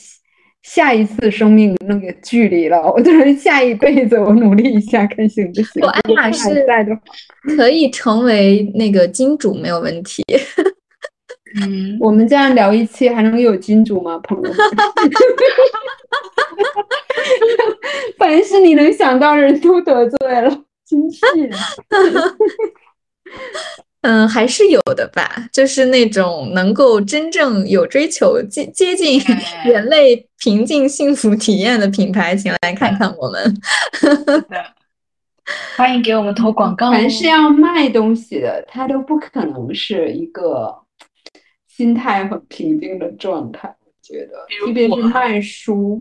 [0.62, 5.82] 下一次生命那个距离了，我就是 下一辈子我努力一下看行不行？
[7.56, 10.22] 可以成为那个金主没有问题。
[11.62, 14.52] 嗯，我们这样聊一期还能有金主吗，朋友们？
[18.18, 20.50] 凡是你能想到的人都得罪了，
[20.86, 21.50] 真气人。
[24.02, 29.20] 嗯，还是有的吧，就是那种能够真正有追求、接接近
[29.66, 33.60] 人类平静幸福体验的品牌，请来看看我们。
[35.76, 36.92] 欢迎给我们投广告。
[36.92, 40.74] 凡是要卖东西的，他都不可能是一个
[41.66, 43.74] 心态很平静的状态。
[43.84, 44.34] 我觉得，
[44.66, 46.00] 即便是卖书，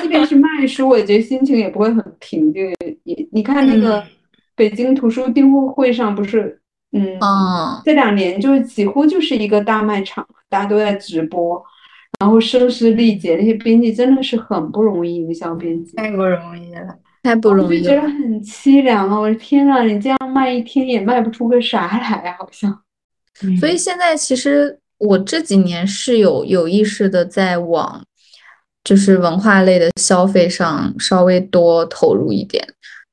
[0.00, 2.74] 即便是卖书，我觉得心情也不会很平静。
[3.04, 4.02] 你你看那个
[4.56, 6.59] 北京图书订货会上不是？
[6.92, 7.18] 嗯，
[7.84, 11.62] 这两年就是几乎就是一个大卖场，大家都在直播，
[12.18, 19.20] 然后声嘶力竭，那些编辑真的是很不容易，营销编辑太不容易了，太不容易了，就觉得很凄凉啊！
[19.20, 22.76] 我的天呐，你这样卖一天也卖不出个啥来啊，好像。
[23.60, 28.04] 所以现在其实我这几年是有有意识的在往，
[28.82, 32.66] 就是文化类的消费上稍微多投入一点，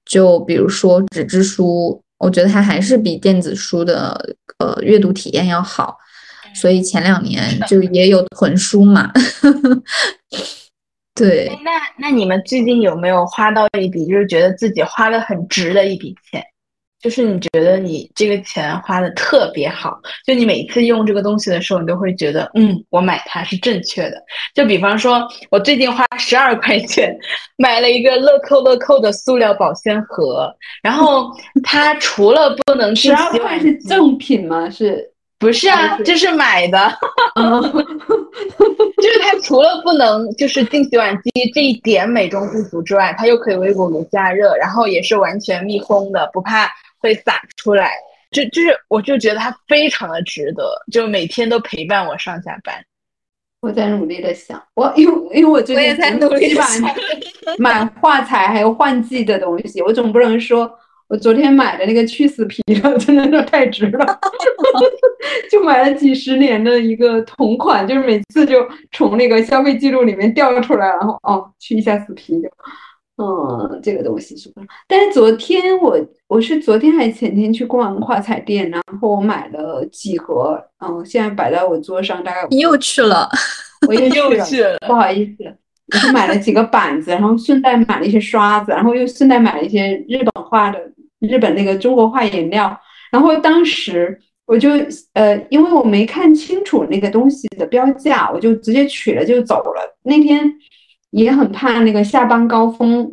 [0.03, 2.01] 就比如说纸质书。
[2.17, 5.97] 我觉得它还是比电子书的呃阅读体验要好，
[6.55, 9.11] 所以前两年就也有囤书嘛。
[11.13, 16.43] 对，那那你们最近有没有花到一笔，就是觉得自己花的很值的一笔钱？
[16.99, 24.21] 就是你觉得你这个钱花的特别好，就你每次用这个东西的时候，你都会觉得，嗯，我买它是正确的。
[24.55, 27.15] 就比方说，我最近花十二块钱
[27.55, 31.31] 买了一个乐扣乐扣的塑料保鲜盒，然后
[31.63, 34.67] 它除了不能十二块是正品吗？
[34.69, 35.99] 是不是啊？
[36.03, 36.91] 这是买的，
[37.37, 37.43] 就
[39.03, 46.67] 是它除了不能就是进洗碗机这一点美中不足之外，它又可以微波炉加热，然后也是完全密封的，不怕。
[47.07, 47.91] 会洒出来，
[48.31, 52.75] 就就是我就觉得它非常的值得，就每天都陪伴我上下班。
[53.61, 56.65] 我在努力的想，我因为因为我最近在努力买
[57.57, 60.71] 买画材还有换季的东西，我总不能说
[61.07, 64.19] 我昨天买的那个去死皮了，真的是太值了，
[65.49, 72.47] 就买了几十年的一个同款，就是每次就从那个消费记录里面调出来，然后哦去一下死皮就。
[73.19, 74.61] 嗯，这个东西是吧？
[74.87, 75.97] 但是昨天我
[76.27, 83.27] 我是昨天还是前天去逛画材店，然后我买了几盒，嗯，现在摆在我桌上，大概你又去了，
[83.87, 84.07] 我又
[84.45, 85.51] 去了，不好意思，
[85.91, 90.79] 我是买了几个板子，然后顺带买了一些刷子，然后又顺带买了一些日本画的
[91.19, 92.79] 日本那个中国画颜料，
[93.11, 94.15] 然后当时
[94.45, 94.69] 我就
[95.13, 99.97] 呃，因为我没看清楚那个东西的标价，我就直接取了就走了。
[100.03, 100.53] 那天。
[101.11, 103.09] 也很怕那个下班高峰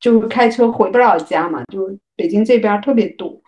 [0.00, 3.42] 就开车回不了家嘛，就北京这边特别堵。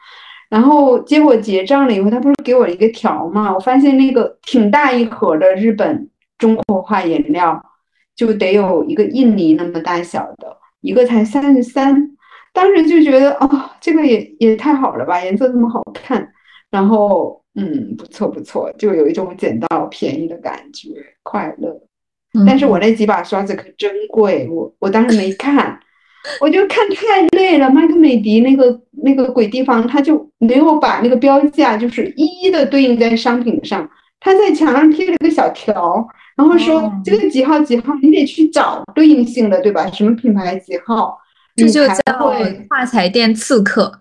[0.48, 3.52] 然后结果结账了以后，他不是给我一个条嘛？
[3.52, 7.60] 我发现那个挺大一盒的日本中国化颜料，
[8.14, 12.16] 就得有一个印尼那么大小的，一个才三十三。
[12.52, 16.32] 当时就觉得哦，这个也也太好了吧，颜色这么好看。
[16.70, 20.90] 然后嗯，不错不错，就有一种捡到便宜的感觉，
[21.22, 21.85] 快乐。
[22.44, 25.78] 但是我那几把刷子可真贵，我我当时没看。
[26.40, 36.04] 我就看太累了，麦克美迪那个那个鬼地方，他就没有把那个标价就是一一的对应在商品上，他在墙上贴了个小条，
[36.36, 39.88] 然后说这个几号几号，你得去找对应性的，对吧？
[39.92, 41.16] 什么品牌几号，
[41.54, 41.94] 这就叫
[42.68, 44.00] 画彩店刺客。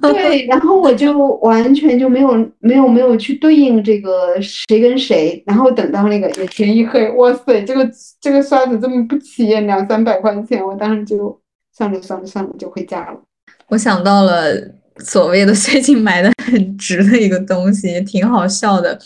[0.00, 7.88] 对，然后我就完全就没有没有没有去对应这个谁跟谁，然后等到那个眼前一黑，哇塞，这个
[8.20, 11.38] 这个刷子这么不起眼，两三百块钱，我当时就。
[11.70, 13.20] 算了算了算了，就回家了。
[13.68, 14.52] 我想到了
[14.98, 18.98] 所谓的最近买的很值的一个东西，也挺好笑的。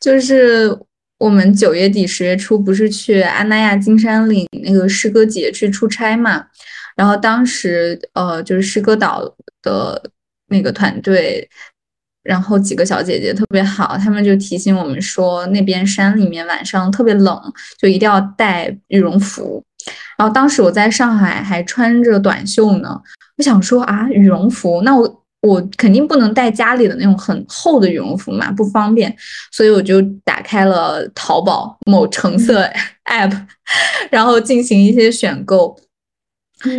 [0.00, 0.74] 就是
[1.18, 6.46] 我们九月底十月初不是去安那亚金山岭那个诗歌节去出差嘛？
[6.98, 9.22] 然后当时呃，就是诗歌岛
[9.62, 10.02] 的
[10.48, 11.48] 那个团队，
[12.24, 17.40] 然后几个小姐姐特别好，她们就提醒我们说，那边山里面晚上特别冷，
[17.78, 19.62] 就一定要带羽绒服。
[20.18, 23.00] 然后当时我在上海还穿着短袖呢，
[23.36, 29.16] 我想说啊，羽绒服，那我我肯定不能带家里的那种很厚的羽绒服嘛，不方便，
[29.52, 32.68] 所以我就打开了淘宝某橙色
[33.06, 33.46] app，
[34.10, 35.78] 然后进行一些选购，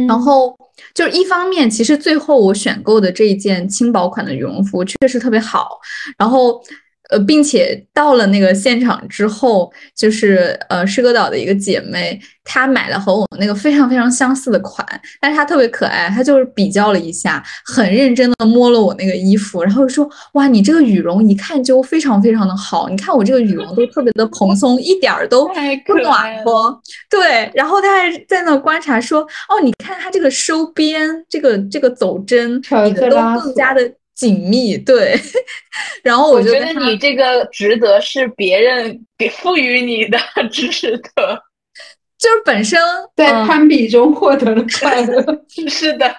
[0.08, 0.58] 然后
[0.94, 5.80] 就是一方面，其实最后我选购的这一件轻薄款的羽绒服确实特别好，
[6.18, 6.62] 然后。
[7.10, 14.86] 呃，并且到了那个现场之后，就是呃，诗歌岛的一个姐妹，她买了和我们那个非常非常相似的款，
[15.20, 25.48] 但是她特别可爱，她就是比较了一下，很认真的摸了我那个衣服，然后说，哇，你这个羽绒一看就非常非常的好，你看我这个羽绒都特别的蓬松，一点儿都
[25.88, 26.80] 不暖和，
[27.10, 33.92] 对，然后她还在那观察说，哦，你看它这个收边，这个这个走针，你的都更加的。
[34.20, 35.18] 紧密对，
[36.04, 40.20] 然后我觉得你这个值得是别人给赋予你的
[40.52, 40.68] 值
[41.16, 41.42] 得，
[42.20, 42.78] 就是本身
[43.16, 45.24] 在攀比中获得了快乐，
[45.70, 46.14] 是的，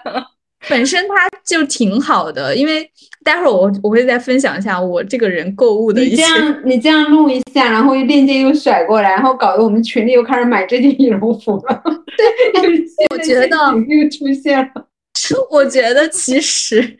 [0.66, 2.90] 本身它就挺好的，因为
[3.22, 6.00] 待会儿我我会再分享一下我这个人购物的。
[6.00, 11.82] 你这样你这样弄一下，然后链接又甩过来，然后搞得我们群里又开始买这件羽绒服了。
[12.16, 13.46] 对，我觉得
[13.88, 14.86] 又出现了，
[15.50, 16.96] 我觉得其实。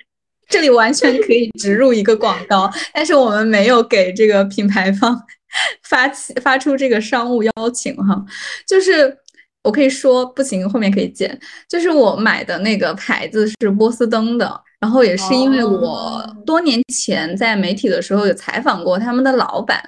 [0.51, 5.19] 这里完全可以植入一个广告， 但是我们没有给这个品牌方
[5.89, 8.23] 发起发出这个商务邀请哈。
[8.67, 9.17] 就是
[9.63, 11.39] 我可以说不行，后面可以剪。
[11.69, 19.81] 就是我买的那个牌子是波司登的，然后也是因为我多年前在媒体的时候有采访过他们的老板，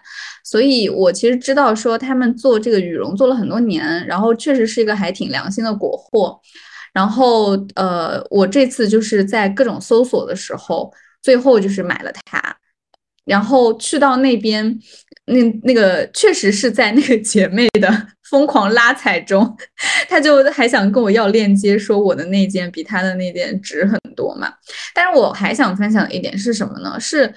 [0.45, 6.39] 所以我其实知道说他们做这个羽绒做了很多年，然后确实是一个还挺良心的国货。
[6.93, 12.57] 然后，呃，我这次就是在各种搜索的时候，最后就是买了它。
[13.25, 14.79] 然后去到那边，
[15.27, 17.89] 那那个确实是在那个姐妹的
[18.29, 19.57] 疯狂拉踩中，
[20.09, 24.53] 她就还想跟我要链接，说我的那件比她的那件值很多嘛。
[24.93, 26.99] 但是我还想分享一点是什么呢？
[26.99, 27.33] 是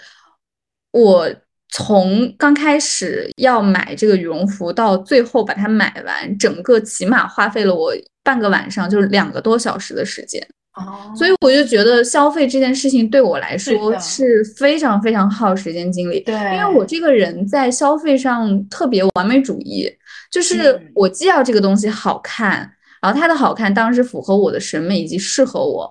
[0.92, 1.32] 我
[1.70, 7.94] 从刚开始要买这个羽绒服到最后把它买完，整个起码花费了我。
[8.26, 10.42] 半个晚上就是两个多小时的时间，
[10.74, 16.22] 哦，所以我就觉得消费这件事情对我来说是非常非常耗时间精力。
[16.22, 19.88] 对，因为我这个人在消费上特别完美主义，
[20.32, 22.68] 就是我既要这个东西好看，
[23.00, 25.88] 然后它的好看当然是符合我的审美以及适合我，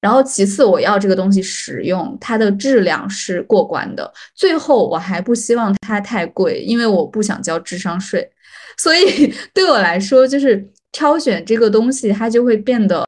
[0.00, 8.28] 然后其次我要这个东西使用，它的质量是过关的，最后我还不希望它太贵，因为我不想交智商税，
[8.76, 10.68] 所以 对我来说就是。
[10.92, 13.06] 挑选这个东西，它就会变得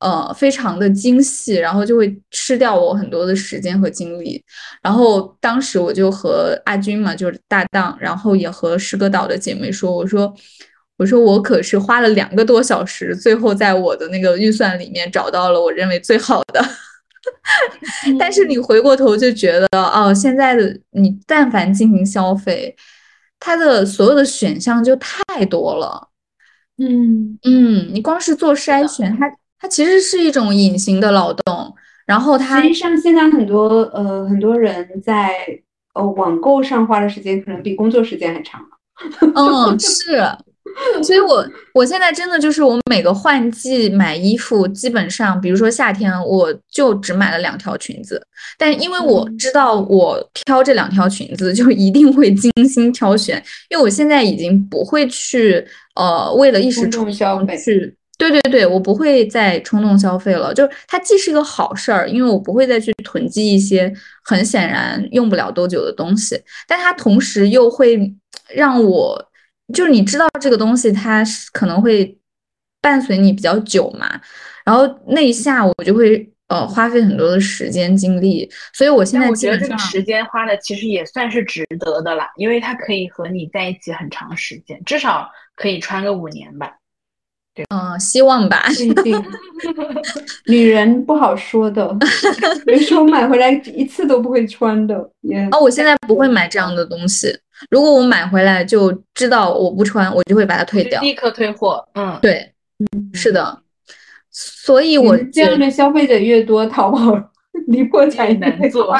[0.00, 4.42] 呃非常的精细，然后就会吃掉我很多的时间和精力。
[4.82, 10.32] 然后当时我就和阿军嘛，就是搭档，然后也和诗歌岛的姐妹说，我说
[10.96, 16.64] 我说我可是花了两个多小时，最后在我的那个预算里面找到了我认为最好的。
[18.18, 22.74] 但是你回过头就觉得，哦，现在的你但凡进行消费，
[23.38, 26.07] 它的所有的选项就太多了。
[26.78, 29.28] 嗯嗯，你光是做筛选，它
[29.58, 31.74] 它其实是一种隐形的劳动。
[32.06, 35.30] 然后它实际上现在很多呃很多人在
[35.94, 38.60] 呃网购上花的时间可能比工作时间还长。
[39.34, 40.22] 嗯，是
[41.02, 48.20] 所以我我现在真的就是我每个换季买衣服，基本上比如说夏天，我就只买了两条裙子，
[48.56, 55.64] 但因为我知道我挑这两条裙子就一定会精心挑选，因为我现在已经不会去
[55.94, 57.12] 呃为了一时冲动
[57.56, 57.94] 去。
[58.18, 60.52] 对对对，我不会再冲动消费了。
[60.52, 63.92] 就是它既是一个好事儿，因为我不会再去囤积一些
[64.24, 66.36] 很显然用不了多久的东西，
[66.66, 68.12] 但它同时又会
[68.52, 69.24] 让我，
[69.74, 72.16] 就是你知道这个东西它是可能会
[72.80, 74.20] 伴随你比较久嘛，
[74.64, 86.72] 然后那一下我就会呃花费很多的时间精力，所以我现在我觉得这个时间花的其实也算是值得的啦，因为它可以和你在一起很长时间，至少可以穿个五年吧。
[87.70, 88.62] 嗯，希望吧。
[88.68, 89.20] 不一定，
[90.46, 91.92] 女人不好说的。
[92.66, 94.96] 有时候买回来一次都不会穿的。
[95.50, 97.36] 哦，我现在不会买这样的东西。
[97.70, 101.86] 如果我买回来就知道我不穿，我就会把它退掉，立刻退货。
[101.94, 103.62] 嗯，对，嗯，是的。
[104.30, 106.98] 所以，我这样的消费者越多，淘宝
[107.68, 108.94] 离破产难做。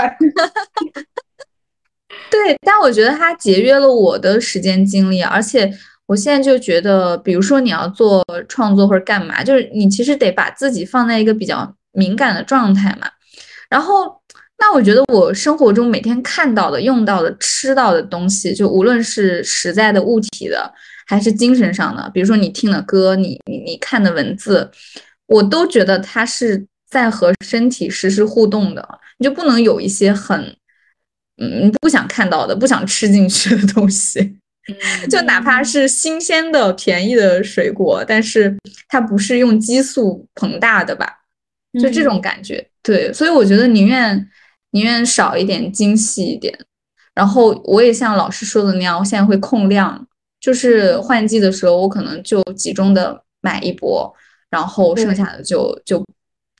[2.30, 5.70] 对，但我觉得它节约了我的时间精力，而且。
[6.08, 13.06] 我现在就觉得，比如说你要做创作或者干嘛，就是你其实得把自己放在一个比较敏感的状态嘛。
[13.68, 14.18] 然后，
[14.58, 20.72] 那我觉得我生活中每天看到的、用到的、吃到的东西，就无论是实在的物体的，
[21.06, 24.70] 还是精神上的，比如说你听的歌、你你你看的文字，
[25.26, 28.86] 我都觉得它是在和身体实时互动的。
[29.18, 30.56] 你就不能有一些很
[31.38, 34.36] 嗯不想看到的、不想吃进去的东西。
[35.08, 38.54] 就哪怕是新鲜的、便宜的水果，但是
[38.88, 41.20] 它不是用激素膨大的吧？
[41.80, 44.28] 就这种感觉，对，所以我觉得宁愿
[44.78, 46.56] 宁愿少一点，精细一点。
[47.12, 50.06] 然后我也像老师说的那样，我现在会控量，
[50.40, 54.14] 就是换季的时候，我可能就集中的买一波，
[54.48, 56.04] 然后剩下的就就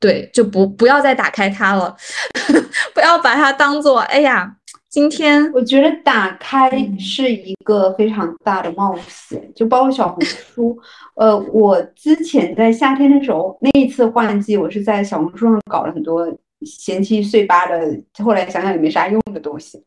[0.01, 1.97] 对，就不不要再打开它了，
[2.93, 4.57] 不要把它当做哎呀。
[4.91, 10.77] 今天我觉得打开是一个非常大的冒险，就包括小红书。
[11.15, 16.27] 呃，我之前在夏天的时候，那一次换季，我是在小红书上搞了很多
[16.63, 19.81] 闲七碎八的，后来想想也没啥用的东西。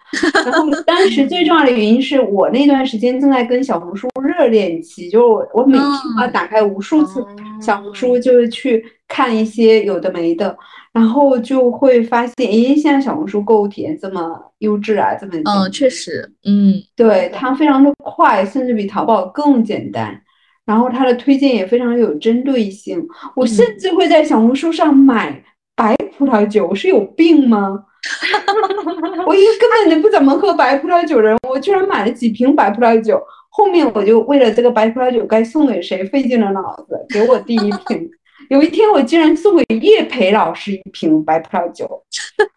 [0.45, 5.87] 然后当时最重要的原因是我那段时间正在跟小红书热恋期，就我每天
[6.19, 7.25] 要打开无数次
[7.61, 10.57] 小红书，就是去看一些有的没的。
[10.93, 20.21] 然后就会发现，诶，现在小红书购物体验这么优质啊，这么嗯，确实，嗯，对，它非常的快，甚至比淘宝更简单。
[20.65, 23.01] 然后它的推荐也非常有针对性。
[23.37, 25.41] 我甚至会在小红书上买
[25.81, 27.83] 白葡萄酒，我是有病吗？
[29.25, 33.19] 我一个根本就不怎么喝白葡萄酒的人，我居然买了几瓶白葡萄酒。
[33.49, 38.07] 后面我就为了这个白葡萄酒该送给谁费尽了脑子，给我第一瓶。
[38.51, 41.87] 有一天，我竟然送给叶培老师一瓶白葡萄酒，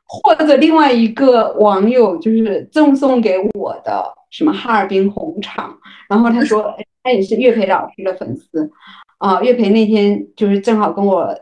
[0.05, 5.75] 或者另外一个网友就是赠送给我的什么哈尔滨红肠，
[6.11, 8.71] 然后他说他也是岳培老师的粉丝，
[9.17, 11.35] 啊，岳培那天就是正好跟我，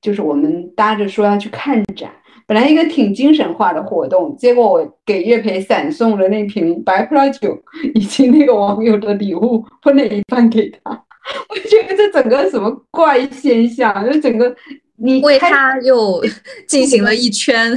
[0.00, 2.10] 就是我们搭着说要去看展，
[2.46, 7.56] 本来一个挺精神化的活动，结果我给岳培散送了那瓶白葡萄酒
[7.94, 11.04] 以及那个网友的礼物，分了一半给他。
[11.50, 14.54] 我觉得这整个什么怪现象，就整个
[14.96, 16.22] 你为他又
[16.66, 17.76] 进行了一圈，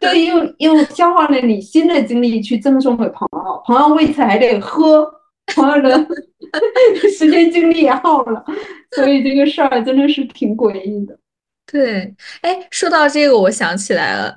[0.00, 5.04] 对，又又消耗了你新的精力去赠送给朋友，朋友为此还得喝，
[5.56, 6.06] 朋友的
[7.18, 8.44] 时间精力也耗了，
[8.94, 11.18] 所以这个事儿真的是挺诡异的。
[11.70, 14.36] 对，哎，说到这个，我想起来了，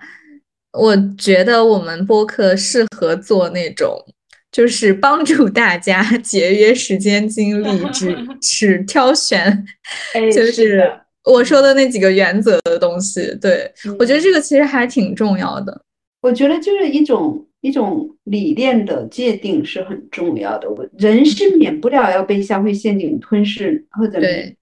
[0.73, 4.03] 我觉得我们播客适合做那种。
[4.51, 9.65] 就是帮助大家 节约时间精力，只 只挑选，
[10.33, 10.81] 就是
[11.25, 13.37] 我说的那几个原则的东西。
[13.41, 13.69] 对
[13.99, 15.81] 我觉得这个其实还挺重要的。
[16.21, 20.69] 我觉得就是一种一种理念的界定是很重要的。
[20.69, 24.55] 我人是免不了要被消费陷阱吞噬，或者对，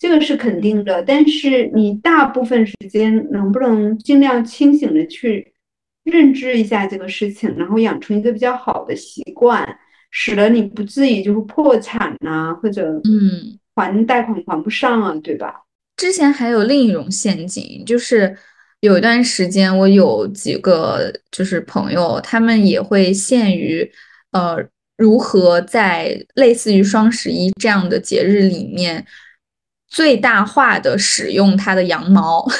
[0.00, 1.00] 这个是肯定的。
[1.04, 5.52] 但是你大部分时间能不能尽量清醒的去？
[6.04, 9.78] 认知一下这个事情，然后养成一个比较好的习惯，
[10.10, 15.54] 使得你不至于就是破产呐，或者嗯还贷款还不上啊，对吧？
[15.98, 18.34] 之前还有另一种陷阱，就是
[18.80, 23.88] 有一段时间我有几个就是朋友，他们也会陷于
[24.32, 24.56] 呃
[24.96, 29.04] 如何在类似于双十一这样的节日里面
[29.90, 32.46] 最大化的使用它的羊毛。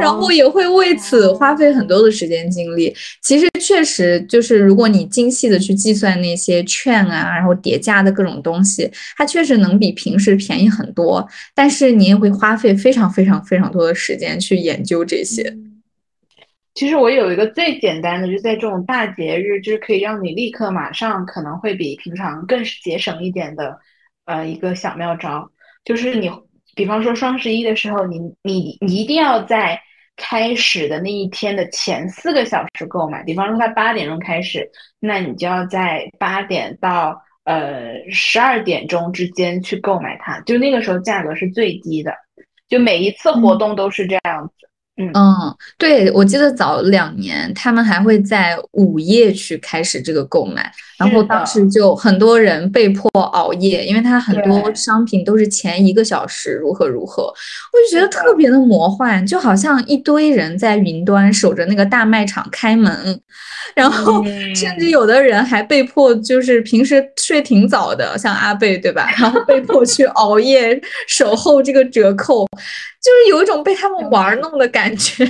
[0.00, 2.94] 然后也会为此花费很多的时间精力。
[3.20, 11.28] 其实确实就是，如果你精细的去计算那些券啊，然后叠加的各种东西，它确实能比平时便宜很多。
[11.54, 15.54] 但是你也会花费非常非常非常多的时间去研究这些。
[16.74, 23.78] 其实我有一个最简单的，就在这种大节日，就是可以让你立刻马上可能会比平常更节省一点的，
[24.24, 25.50] 呃，一个小妙招，
[25.84, 26.30] 就是你。
[26.74, 29.78] 比方说双十一的时候，你你你一定要在
[30.16, 33.22] 开始的那一天的前四个小时购买。
[33.24, 42.10] 比方说它八点钟开始，那你就要在八点到呃十二点钟之间去购买它，就那个时候价格是最低的。
[42.70, 44.54] 就每一次活动都是这样子。
[44.96, 45.12] 嗯，
[45.76, 50.72] 对，我记得早两年他们还会在午夜去开始这个购买，
[51.02, 63.20] 然后当时就很多人被迫熬夜，因为它很多商品都是前一个小时如何如何，我就觉得特别的魔幻，就好像一堆人在云端守着那个大卖场开门，
[63.74, 64.24] 然后
[64.54, 69.08] 甚至有的人还被迫就是平时睡挺早的，像阿贝对吧？
[69.18, 72.46] 然后被迫去熬夜守候这个折扣。
[73.02, 75.24] 就是有一种被他们 玩弄的感觉，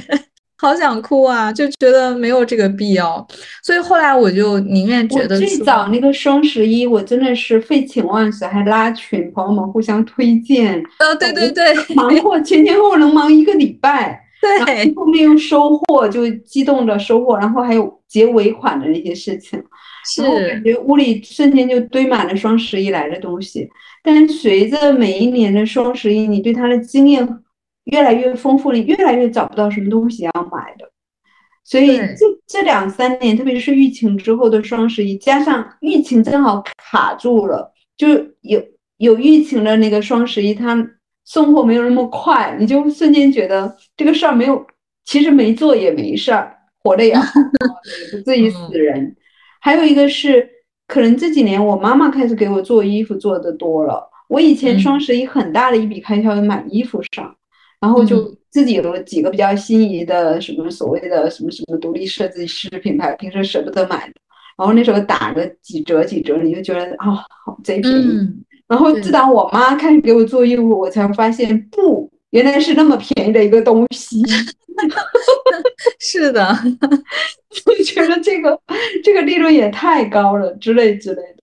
[0.63, 1.53] 好想哭啊！
[1.53, 3.27] 就觉得没有这个必要，
[3.65, 10.81] 所以后来我就宁愿觉得最早那个双十一，我真的是废寝忘食，还拉群朋友们互相推荐。
[11.01, 14.21] 呃，对对对， 忙活前前后能忙一个礼拜。
[14.41, 19.61] 对，后面又收货，就激动的收货，然后还有结尾款的那些事情，
[20.05, 23.69] 是感觉屋里瞬间就堆满了双十一来的东西。
[24.05, 27.29] 但随着每一年的双十一，你对它的经验。
[27.85, 30.91] 越来越丰富了，越来越找不到什么东西要买的，
[31.65, 38.09] 所以这这两三年，特别是疫情之后的双十一，加上疫情正好卡住了，就
[38.43, 38.63] 有
[38.99, 40.77] 有疫情的那个双十一，它
[41.25, 44.65] 送货没有那么快，你就瞬间觉得这个事儿没有，
[45.05, 47.41] 其实没做也没事儿，活得也好，
[48.13, 49.17] 也 不至于死人。
[49.61, 50.49] 还有一个是，
[50.87, 57.37] 可能这几年我妈妈开始给我做衣服做的多了，我以前双十一很大的一笔开销买衣服上。
[57.83, 64.15] 然后就自己有几个比较心仪的什么所谓的什么什么独立设计师品牌，平时舍不得买的，
[64.57, 67.13] 然后那时候打个几折几折，你就觉得啊，
[67.45, 68.29] 好贼便宜。
[68.69, 74.23] 然后自打我妈开始给我做衣服，我才发现不，原来是那么便宜的一个东西。
[75.99, 76.57] 是的，
[77.51, 78.59] 就觉得这个
[79.03, 81.43] 这个利润也太高了之类之类的。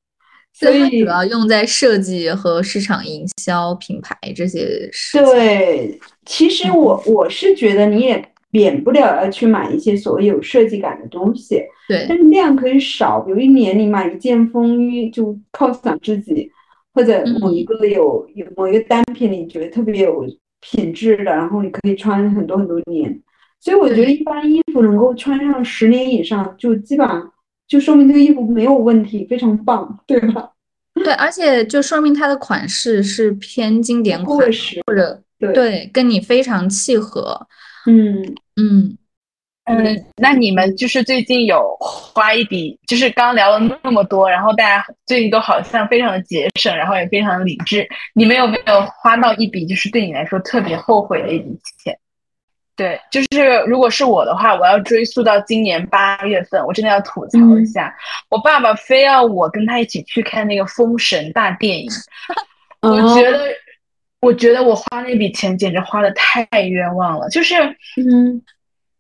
[0.52, 4.90] 所以主要用在设计和市场营销、品牌这些。
[5.14, 6.00] 对，
[6.30, 11.60] 其实我我是觉得你也免不了要去买一些所谓有设计感的东西。
[11.88, 16.48] 对，但是量可以少，比如一年你买一件风衣就犒赏自己，
[16.94, 20.24] 或者某一个有有某一个单品你觉得特别有
[20.62, 23.20] 品质的，然后你可以穿很多很多年。
[23.60, 27.34] 所以我觉得一般衣服能够穿上十年以上，就基本上。
[27.68, 30.50] 就说明这个衣服没有问题，非常棒，对吧？
[30.96, 34.38] 对，而且就说明它的款式是偏经典款，
[34.88, 37.48] 或者对跟你非常契合。
[37.86, 38.22] 嗯
[38.56, 38.98] 嗯
[39.66, 47.88] 嗯，那你们就是最近有花一笔，就是刚聊了那么多，然后大家最近都好像非常的节省，然后也非常的理智。
[48.16, 51.96] 你们有没有花到一笔，就是对你来说特别后悔的一笔钱？
[52.76, 57.96] 对，就是如果是我的话，我要追溯到今年八月份，我真的要吐槽一下，
[58.30, 61.92] 我爸爸非要我跟他一起去看那个《封神》大电影，
[62.82, 63.50] 我觉得，
[64.22, 67.30] 我觉得我花那笔钱简直花的太冤枉了。
[67.30, 67.56] 就是，
[67.98, 68.42] 嗯，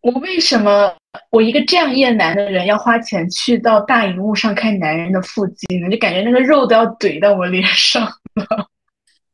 [0.01, 0.93] 我为什么
[1.29, 5.89] 我一个这样厌男的人要花钱去到大荧幕上看男人的腹肌呢？
[5.89, 8.67] 就感觉那个肉都要怼到我脸上了。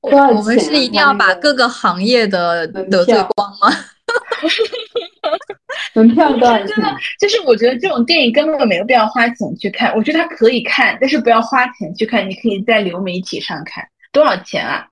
[0.02, 3.70] 我们是一定要把各个行业的得罪光吗？
[5.96, 6.76] 门票多少钱？
[7.20, 9.92] 就是我觉得这种电影根本没有必要花钱去看。
[9.96, 12.30] 我觉得它可以看，但是不要花钱去看。
[12.30, 13.84] 你可以在流媒体上看。
[14.12, 14.86] 多少钱啊？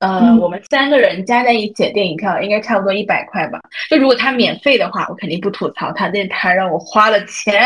[0.00, 3.60] 呃，我们三个人加在一起电影票应该差不多一百块吧。
[3.88, 7.62] 就如果他免费的话，我肯定不吐槽他，但他让我花了钱，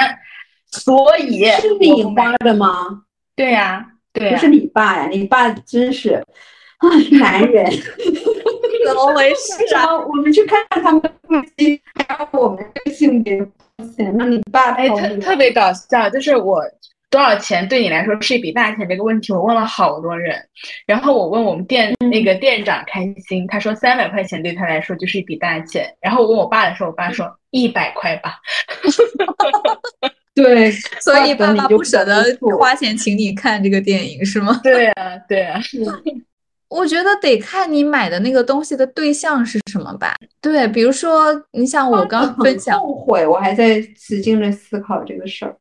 [0.71, 3.03] 所以是你花的吗？
[3.37, 5.07] 对呀，对，不是你爸呀？
[5.07, 6.15] 你爸真是
[6.79, 7.65] 啊，男人。
[8.87, 9.97] 怎么回事啊？
[10.07, 13.39] 我们去看他们夫妻，还有我们这个性别
[13.97, 16.63] 钱，那你爸哎，特特别搞笑，就是我
[17.15, 20.37] 多少钱对你来说是一笔大钱这个问题，我问了好多人，
[20.85, 28.35] 然后我问我们店那个店长开心，他说三百块钱对他来说就是一笔大钱，然后我问我爸的时候，我爸说一百块吧。
[30.35, 32.25] 对，所以爸爸不舍得
[32.59, 34.59] 花钱请你看这个电影是吗？
[34.65, 35.61] 对啊，对啊。
[36.69, 40.17] 我觉得得看你买的那个东西的对象是什么吧。
[40.41, 45.55] 对，比如说你像我刚分享，后悔，我还在使劲的思考这个事儿。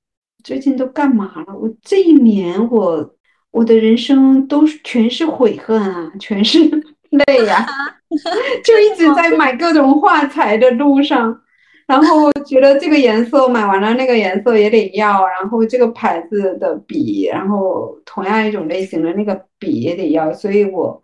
[0.43, 1.55] 最近都干嘛了？
[1.55, 3.15] 我这一年，我
[3.51, 6.59] 我的人生都是全是悔恨啊，全是
[7.27, 7.65] 泪呀，
[8.63, 11.39] 就一直在买各种画材的路上。
[11.85, 21.01] 然后觉得这个颜色买完了，那个颜色也得要，然后这个牌子的笔，然后同样一种类型的那个笔也得要，所以我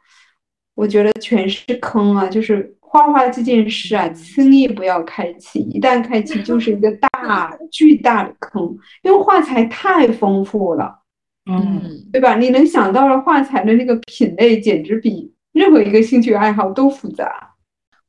[0.76, 2.28] 我觉得全是坑啊！
[2.28, 11.04] 就是画画这件事啊，轻易不要开启，一旦开启 就是一个大巨大的坑，因为画材太丰富了，
[11.50, 12.36] 嗯，对吧？
[12.36, 17.54] 你能想到的画材的那个品类，简直比任何一个兴趣爱好都复杂。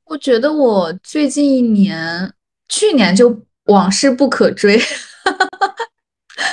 [0.07, 2.33] 我觉得我最近一年。
[2.73, 4.81] 去年就往事不可追，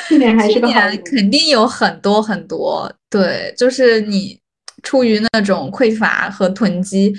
[0.07, 2.91] 去年还是个好肯定有很多很多。
[3.07, 4.39] 对，就是你
[4.81, 7.13] 出于那种匮乏和囤积，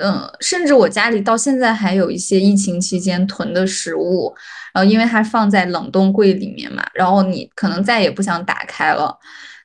[0.00, 4.34] 嗯，甚至我家里到现在还有一些疫情期间囤的食物，
[4.74, 9.16] 然后因为它放在冷冻柜里面嘛，然后你可能再也不想打开了，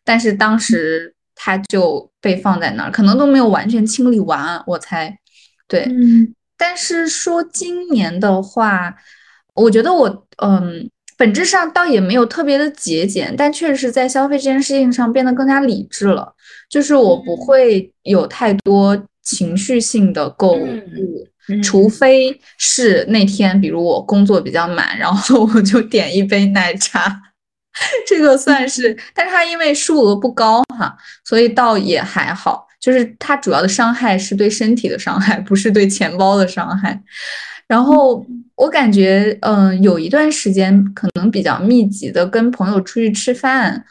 [0.03, 5.17] 但是当时它就被放在那儿，可能都没有完全清理完，我猜，
[5.67, 5.87] 对。
[6.57, 8.95] 但是说今年的话，
[9.55, 16.33] 我觉得我嗯，本质上倒也没有特别的节俭，但确实是在消费这件事情上变得更加理智了。
[16.69, 21.27] 就是我不会有太多情绪性的购物，
[21.61, 27.22] 除非是那天，比如我工作比较满，然后我就点一杯奶茶，
[28.07, 28.95] 这个算是。
[29.14, 30.95] 但是它因为数额不高哈，
[31.26, 32.65] 所以倒也还好。
[32.80, 37.02] 就是它主要的伤害是对身体的伤害，不是对钱包的伤害。
[37.68, 38.23] 然后
[38.53, 43.84] 我感觉，嗯，有一段时间可能比较密集的跟朋友出去吃饭，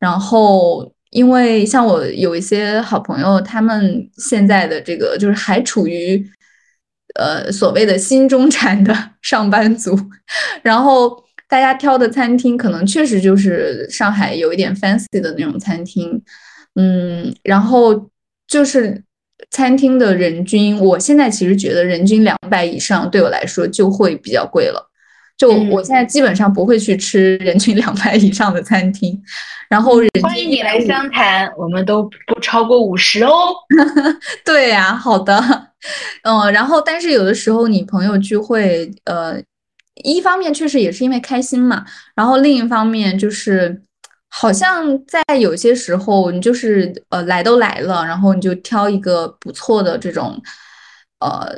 [0.00, 6.28] 然后因为像我有一些好朋友，他们现在的这个就是还处于
[7.14, 9.96] 呃所谓的新中产的 上班族，
[10.62, 11.16] 然后
[11.48, 16.20] 大家挑的餐厅可能确实就是上海有一点 fancy 的那种餐厅，
[16.74, 18.10] 嗯，然后。
[18.48, 19.02] 就是
[19.50, 24.90] 餐厅的人均，我现在其实觉得人均两百以上对我来说就会比较贵了。
[25.36, 29.20] 就我现在基本上不会去吃人均两百以上的餐厅。
[29.68, 33.54] 然后欢迎你来湘潭，我们都不超过五十哦。
[34.44, 35.40] 对呀，好的，
[36.22, 39.42] 嗯，然后但是有的时候你朋友聚会，呃，
[40.04, 41.84] 一方面确实也是因为开心嘛，
[42.14, 43.82] 然后另一方面就是。
[44.34, 50.40] 好像在有些时候，你就是呃来都来了，然后你就挑一个不错的这种，
[51.20, 51.54] 呃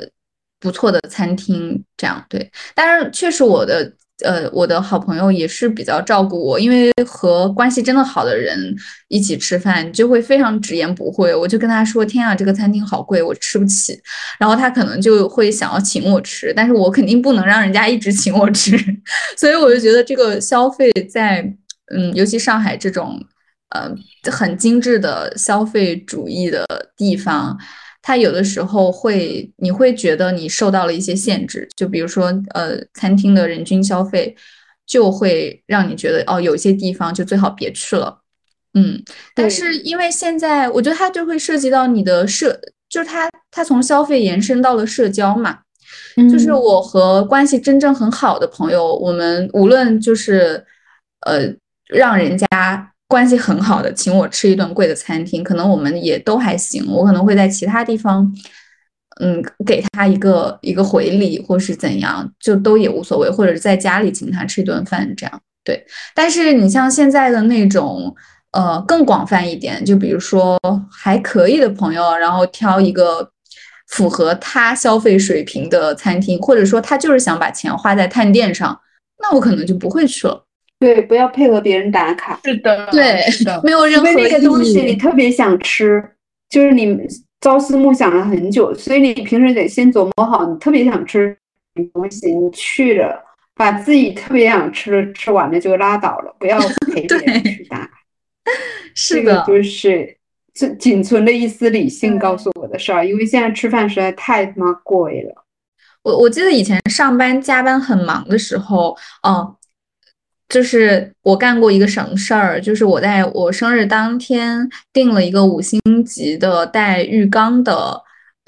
[0.65, 2.51] 不错的餐厅，这样对。
[2.73, 3.93] 但是确实，我的
[4.23, 8.75] 呃我的好朋友也是比较照顾我，因为和关系真的好的人
[9.09, 11.35] 一起吃饭，就会非常直言不讳。
[11.35, 13.93] 我就跟他说：“天啊，这个餐厅好贵，我吃不起。”
[14.39, 18.75] 然后他可能就会想要请我吃，但是我肯定不能让人家一直请我吃，
[19.37, 21.55] 所以我就觉得这个消费在。
[21.95, 23.23] 嗯，尤其上海这种，
[23.69, 23.87] 呃，
[24.31, 26.65] 很精致的消费主义的
[26.97, 27.55] 地方，
[28.05, 31.67] 它有的时候会，你会觉得你受到了一些限制。
[31.75, 34.35] 就比如说，呃，餐厅的人均消费，
[34.85, 38.19] 就会让你觉得，哦，有些地方就最好别去了。
[38.75, 39.01] 嗯，
[39.33, 45.59] 但是因为现在，我觉得它就会涉及到你的社，就是它，它从消费延伸到了社交嘛。
[46.31, 50.65] 就是我和关系真正很好的朋友，我们无论就是，
[51.21, 51.55] 呃。
[51.87, 56.85] 让人家关系很好的请我吃一顿贵的餐厅，可能我们也都还行。
[56.87, 58.31] 我可能会在其他地方，
[59.21, 63.29] 嗯，给他一个一个回礼，或是怎样，就都也无所谓。
[63.29, 65.85] 或者是在家里请他吃一顿饭，这样对。
[66.15, 68.13] 但是你像现在的那种，
[68.51, 70.59] 呃，更广泛一点，就比如说
[70.91, 73.29] 还可以的朋友，然后挑一个
[73.87, 78.79] 符合他消费水平的餐厅，或者说他就是想把钱花在探店上，
[79.21, 80.44] 那我可能就不会去了。
[80.85, 82.39] 对，不要配合别人打卡。
[82.43, 83.19] 是的，对，
[83.63, 86.03] 没有任何那个东西你特别想吃，
[86.47, 86.95] 就是你
[87.41, 91.35] 朝思暮想了很久，所以你平时得先琢磨好，你特别想吃
[91.75, 93.19] 什么东西，你去了，
[93.55, 96.59] 把自己特别想吃的吃完了就拉倒了，不要
[96.93, 97.89] 陪 别人去打卡。
[98.93, 100.15] 是的，就是
[100.53, 105.43] 这仅存的一丝理性告诉我的事儿，因为现在吃饭实在太他妈贵了。
[106.03, 108.95] 我我记得以前上班加班很忙的时候，
[109.27, 109.55] 嗯。
[110.47, 118.01] 就是我干过一个什么事儿，就是我在我生日当天订了一个五星级的带浴缸的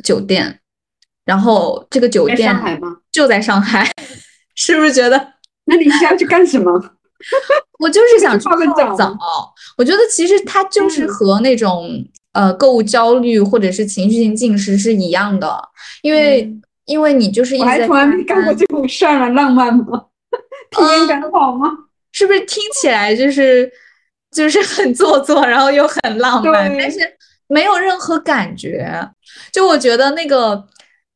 [0.03, 0.60] 酒店，
[1.26, 2.98] 然后这个酒店上海吗？
[3.11, 3.90] 就在上海，
[4.56, 5.34] 是不是觉得？
[5.65, 6.72] 那你是要去干什么？
[7.80, 8.65] 我就是想去泡个
[8.95, 9.18] 澡。
[9.78, 11.90] 我觉得其实它就是和那种
[12.34, 15.60] 呃购物焦虑或者是情绪性进食是一样的，
[16.03, 16.56] 因为
[16.86, 20.06] 因为你就是一直在从来没干过这种事儿，浪漫吗？
[20.69, 21.72] 体验感好吗？
[22.18, 23.72] 是不是听起来就是
[24.31, 26.98] 就是很做作，然后又很浪漫，但是
[27.45, 28.89] 没有任何感觉。
[29.52, 30.68] 就我觉得那个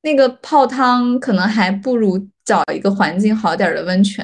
[0.04, 4.24] 那个泡汤可能还不如找一个环境好点的温泉。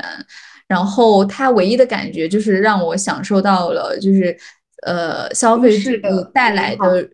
[0.67, 4.37] 然后它唯一的感觉就是让我享受到了，就是
[4.85, 6.01] 呃消费主义
[6.31, 7.09] 带来的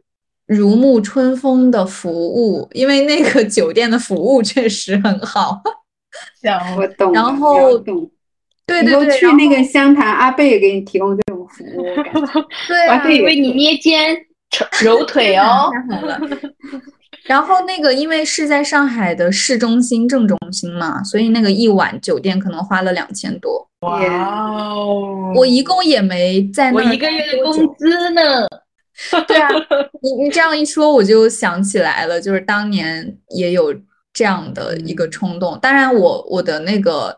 [0.45, 5.61] 如沐春风的服务，因为那个酒店的服务确实很好。
[6.75, 7.13] 我懂。
[7.13, 7.79] 然后，
[8.65, 11.83] 对对对，去那个湘潭，阿贝也给你提供这种服务。
[12.67, 14.15] 对，我还可以为你捏肩、
[14.81, 15.69] 揉腿哦。
[15.89, 16.19] 太好了。
[17.25, 23.65] 然后那个，因为是在上海的市中心正中心嘛，所以那个一晚酒店可能花了两千多。
[23.81, 25.31] 哇哦！
[25.35, 26.77] 我一共也没在那。
[26.77, 28.21] 我一个月的工资呢？
[29.27, 29.49] 对啊，
[30.01, 33.73] 你你这样一说，我就想起来了，就是当年也有
[34.13, 35.57] 这样的一个冲动。
[35.61, 37.17] 当然，我我的那个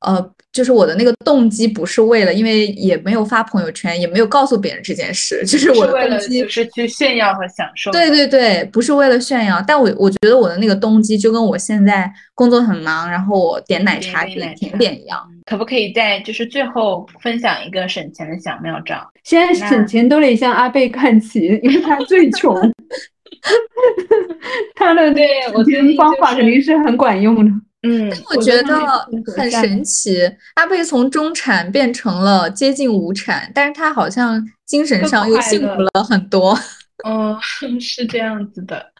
[0.00, 0.32] 呃。
[0.52, 7.90] 就是我的那个动机不是为了，因为也没有发朋友圈，也没有告诉别人这件事， 就是我的动机是去炫耀和享受。
[7.92, 15.20] 对对对，不是为了炫耀，但我我觉得我的那个动机就跟我现在工作很忙，然后我点奶茶点甜点一样。
[15.46, 18.96] 可不可以在就是最后分享一个省钱的小妙招？
[19.24, 22.54] 现在省钱都得向阿贝看齐，因为他最穷
[24.74, 27.50] 他的对我觉得方法肯定是很管用的。
[27.82, 28.76] 嗯，我觉得
[29.36, 30.30] 很神奇。
[30.54, 36.58] 阿贝从中产变成了接近无产，但是他好像精神上又幸福了很多。
[37.06, 37.34] 嗯
[37.80, 38.92] 是这样子的。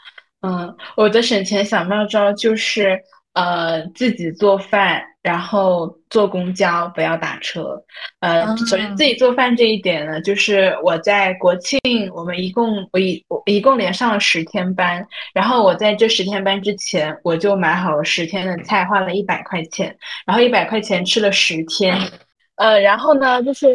[0.42, 2.98] 嗯，我的省钱小妙招就是
[3.34, 5.04] 呃自己做饭。
[5.22, 7.78] 然后坐公交不要打车，
[8.20, 11.78] 呃，首先自己做饭这一点呢，就是我在国庆，
[12.14, 19.94] 我们一共我一我一共连上了十天班，然后我在这十天班之前，我就买好了十天的菜，花了一百块钱，
[20.24, 21.94] 然后一百块钱吃了十天，
[22.56, 23.66] 呃，然后呢，就是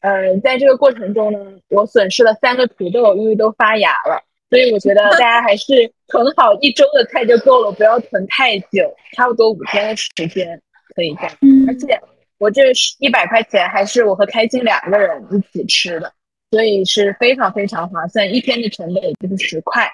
[0.00, 1.38] 呃，在这个过程中呢，
[1.68, 10.60] 我损失了三个土豆，因为都发芽了，所以我觉得大家还是囤好一周的菜就够了，不要囤太久，差不多五天的时间。
[10.94, 11.38] 可以这样。
[11.66, 12.00] 而且
[12.38, 12.62] 我这
[13.00, 16.12] 一百块钱还是我和开心两个人一起吃的，
[16.50, 19.90] 所以是非常非常划算，一天的成本也就是十块。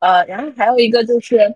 [0.00, 1.54] 呃，然后还有一个就是，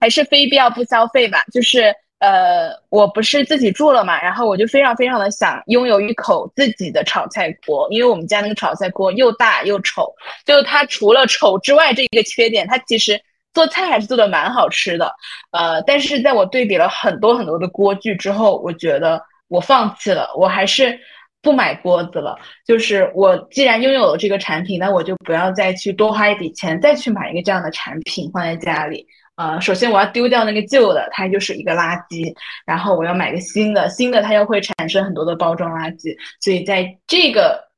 [0.00, 1.44] 还是非必要不消费吧。
[1.52, 10.14] 就是呃，我不是自己住了嘛，然后我就非常非常的想拥有一口自己的炒菜锅，因为我们家那个炒菜锅又大又丑，
[10.46, 13.20] 就它除了丑之外这一个缺点，它其实。
[13.54, 15.12] 做菜还是做的蛮好吃的，
[15.50, 20.98] 呃，但是在我对比了很多很多的锅具之后，我觉得我放弃了，我还是
[21.42, 22.34] 不买锅子了。
[22.66, 29.06] 就是我既然拥有了这个产品，那我就不要再去多花一笔钱再去买一个这样的产品放在家里。
[29.36, 32.34] 呃，首先我要丢掉那个旧的，它就是一个垃圾，
[32.66, 37.70] 然后我要买个新的，新的它又会产生很多的包装垃圾，所以在这个。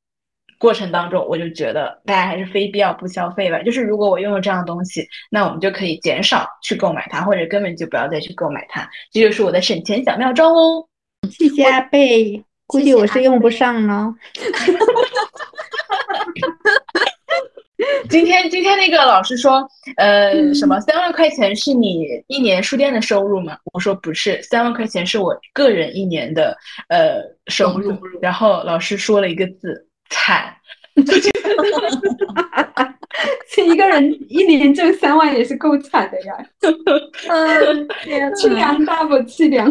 [0.57, 3.61] 过程当中，我就觉得大家还是非必要不消费吧。
[3.63, 8.89] 就是如果我拥有这样的东西，那我们就可以减少去购买它，或者根本就不要再去购买它。
[9.13, 10.89] 这就是我的省钱小妙招哦。
[11.31, 14.15] 谢谢阿贝，估计我是用不上了。
[18.09, 19.67] 今天今天那个老师说，
[19.97, 23.57] 呃，什么三万块钱是你一年书店的收入吗？
[23.73, 26.57] 我说不是，三万块钱是我个人一年的
[26.89, 27.97] 呃收入。
[28.21, 29.87] 然后老师说了一个字。
[30.11, 30.55] 惨，
[33.51, 36.37] 这 一个人一年挣三万也是够惨的呀。
[37.29, 37.89] 嗯，
[38.37, 39.67] 凄凉大不凄凉。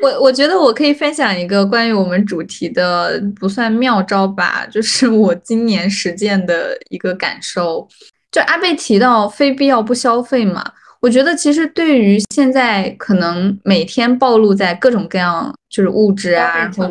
[0.00, 7.86] 我我觉得我可以分享一个关于我们主题的不算妙招吧，就是我今年实践的一个感受。
[8.30, 10.64] 就阿贝提到非必要不消费嘛，
[11.00, 16.90] 我觉得其实对于现在可能每天暴露在各种各样就是物质啊然后。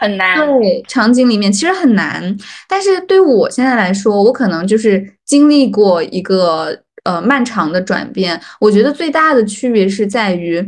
[0.00, 2.36] 很难对场景里面其实很难，
[2.68, 8.40] 但是对我现在来说，我可能就是经历过一个呃漫长的转变。
[8.60, 10.64] 我觉得最大的区别是在于，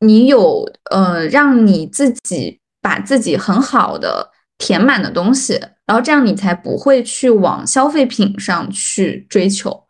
[0.00, 9.84] 你有呃让你自己把自己很好的填满的东西，然后这样你才不会去往消费品上去追求。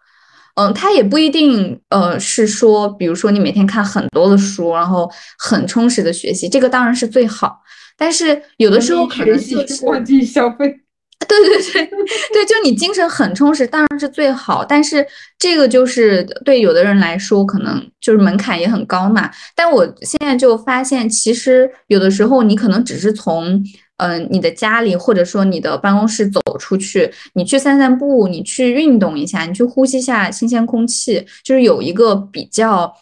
[0.57, 7.61] 嗯，它也不一定呃是说，比如说你每天看很多的书，然后很充实的学习，这个当然是最好。
[7.97, 10.81] 但是有的时候可能就是忘记消费，
[11.29, 11.87] 对对对
[12.33, 14.65] 对，就你精神很充实，当然是最好。
[14.65, 15.07] 但是
[15.39, 19.31] 这个就是对有的人来说，可能就是门槛也很高嘛。
[19.55, 23.63] 但我现在就发现，其实有的时候你可能只是从
[23.99, 32.93] 嗯，你的家里或者说你的办公室走出去，你去散散步，你去运动一下，你去呼吸一下新鲜空气，就是有一个比较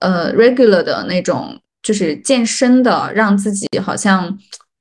[0.00, 4.36] 呃 regular 的那种，就是健身的，让自己好像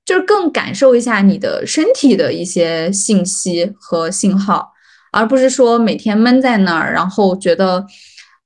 [0.05, 4.71] 就是更感受一下你的身体的一些信息和信号，
[5.11, 7.85] 而不是说每天闷在那儿，然后觉得。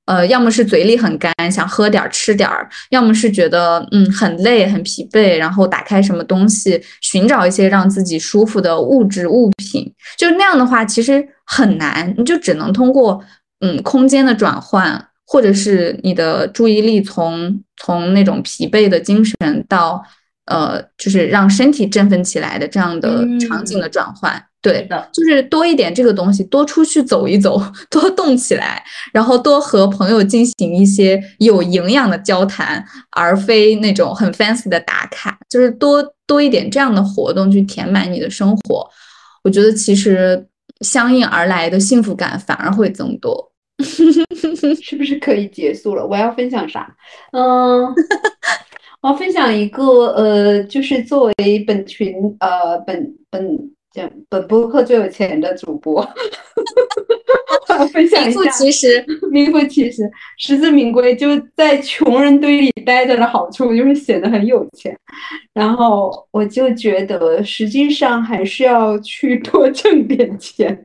[0.06, 9.94] 呃，要么是嘴里很干，想喝点儿吃点儿；要么是觉得嗯很累很疲惫，然后打开什么东西，寻找一些让自己舒服的物质物品。
[10.18, 13.22] 就那样的话，其实很难，你就只能通过
[13.60, 20.02] 嗯空间的转换，或者是你的注意力从从那种疲惫的精神到
[20.50, 24.44] 呃，就是让身体振奋起来的这样的场景的转换。
[24.62, 27.58] 对的，就是多一点这个东西，多出去走一走，
[27.88, 35.38] 多动起来，然后多和朋友进行一些有营养的交谈，而非那种很 fancy 的打卡。
[35.48, 38.86] 就是多多一点这样的活动去填满你的生活，
[39.42, 40.46] 我觉得其实
[40.80, 43.48] 相应而来的幸福感反而会增多。
[43.82, 46.06] 是不是可以结束了？
[46.06, 46.86] 我要分享啥？
[47.32, 47.86] 嗯，
[49.02, 53.70] 我分享一个呃，就是作为本群呃本本。
[53.92, 56.00] 讲本播客最有钱的主播，
[57.92, 58.40] 分享一下。
[58.40, 60.08] 名副其实，名副其实，
[60.38, 61.16] 实至名归。
[61.16, 64.96] 就在穷人堆里待着的好处就是显得很有钱。
[65.52, 70.84] 然后我就觉得，实际上还是要去多挣点钱。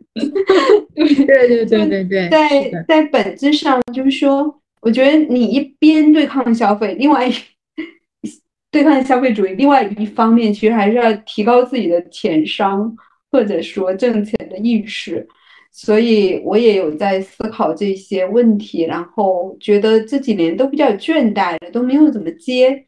[0.95, 7.31] 对对对对对， 在在本质上就是说，我觉得你一边对抗消费，另外一。
[8.75, 12.93] 对抗消费主义，另外一方面，其实还是要提高自己的钱商
[13.31, 15.25] 或者说挣钱的意识。
[15.71, 22.85] 所以我也有在思考这些问题，然后觉得这几年都比较倦怠了，都没有怎么接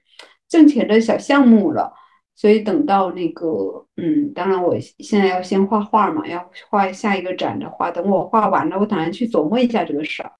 [0.49, 1.93] 挣钱的小项目了。
[2.35, 10.31] 所以等到那个，嗯，当然我现在要先画画嘛，要画下一个展的话，等我画完了，我打算去琢磨一下这个事儿。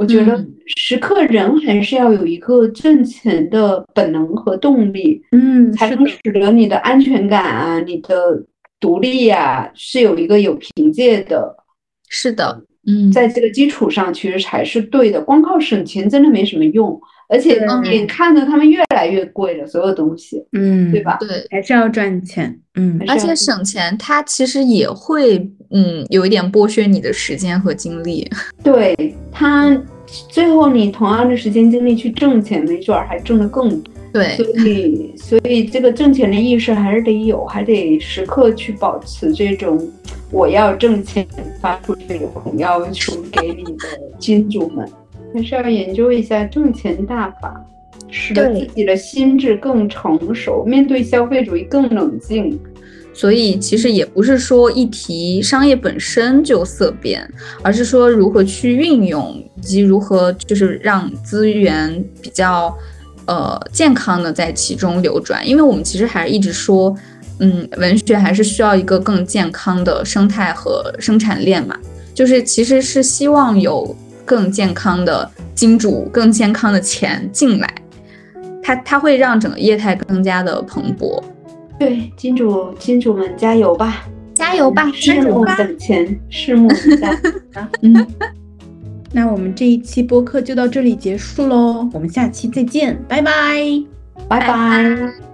[0.00, 8.42] 我觉得时刻人还是要有一个挣钱的本能和动力，嗯，才能使得你的安全感啊、你的
[8.80, 11.54] 独立呀是有一个有凭借的。
[12.08, 15.20] 是的，嗯，在这个基础上，其实才是对的。
[15.20, 16.98] 光靠省钱真的没什么用，
[17.30, 21.16] 而且眼看着他们越来越贵了，所有东西，嗯，对吧？
[21.20, 25.50] 对，还是要赚钱，嗯，而且省钱它其实也会。
[25.72, 28.28] 嗯，有一点剥削你的时间和精力。
[28.60, 29.80] 对他，
[30.28, 33.94] 最后你同样的时间精力去挣钱，没准还挣得更多。
[34.12, 39.88] 对，所以 所以这个挣钱的意识还是得有，还得时刻去保持这种
[40.32, 41.24] 我要挣钱
[41.60, 43.86] 发出这种要求给你的
[44.18, 44.84] 金主们，
[45.32, 47.64] 还是要研究一下挣钱大法，
[48.10, 52.58] 使得自己的心智更成熟，面对消费主义更冷静。
[53.12, 57.28] 所以其实也不是说一提商业本身就色变，
[57.60, 62.74] 而是说如何去运用以及如何就是让资源比较
[63.26, 65.46] 呃健康的在其中流转。
[65.46, 66.96] 因为我们其实还是一直说，
[67.40, 71.76] 嗯，文学还是需要一个更健康的生态和生产链嘛，
[72.14, 73.94] 就是其实是希望有
[74.30, 77.68] 更健康的金主、更健康的钱进来，
[78.62, 81.20] 它它会让整个业态更加的蓬勃。
[81.76, 87.18] 对，金主金主们加油吧，加油吧，拭目等钱，拭目以待。
[87.82, 88.06] 嗯，
[89.10, 93.32] 那我们这一期播客就到这里结束喽，我们下期再见，拜拜，
[94.28, 95.29] 拜拜。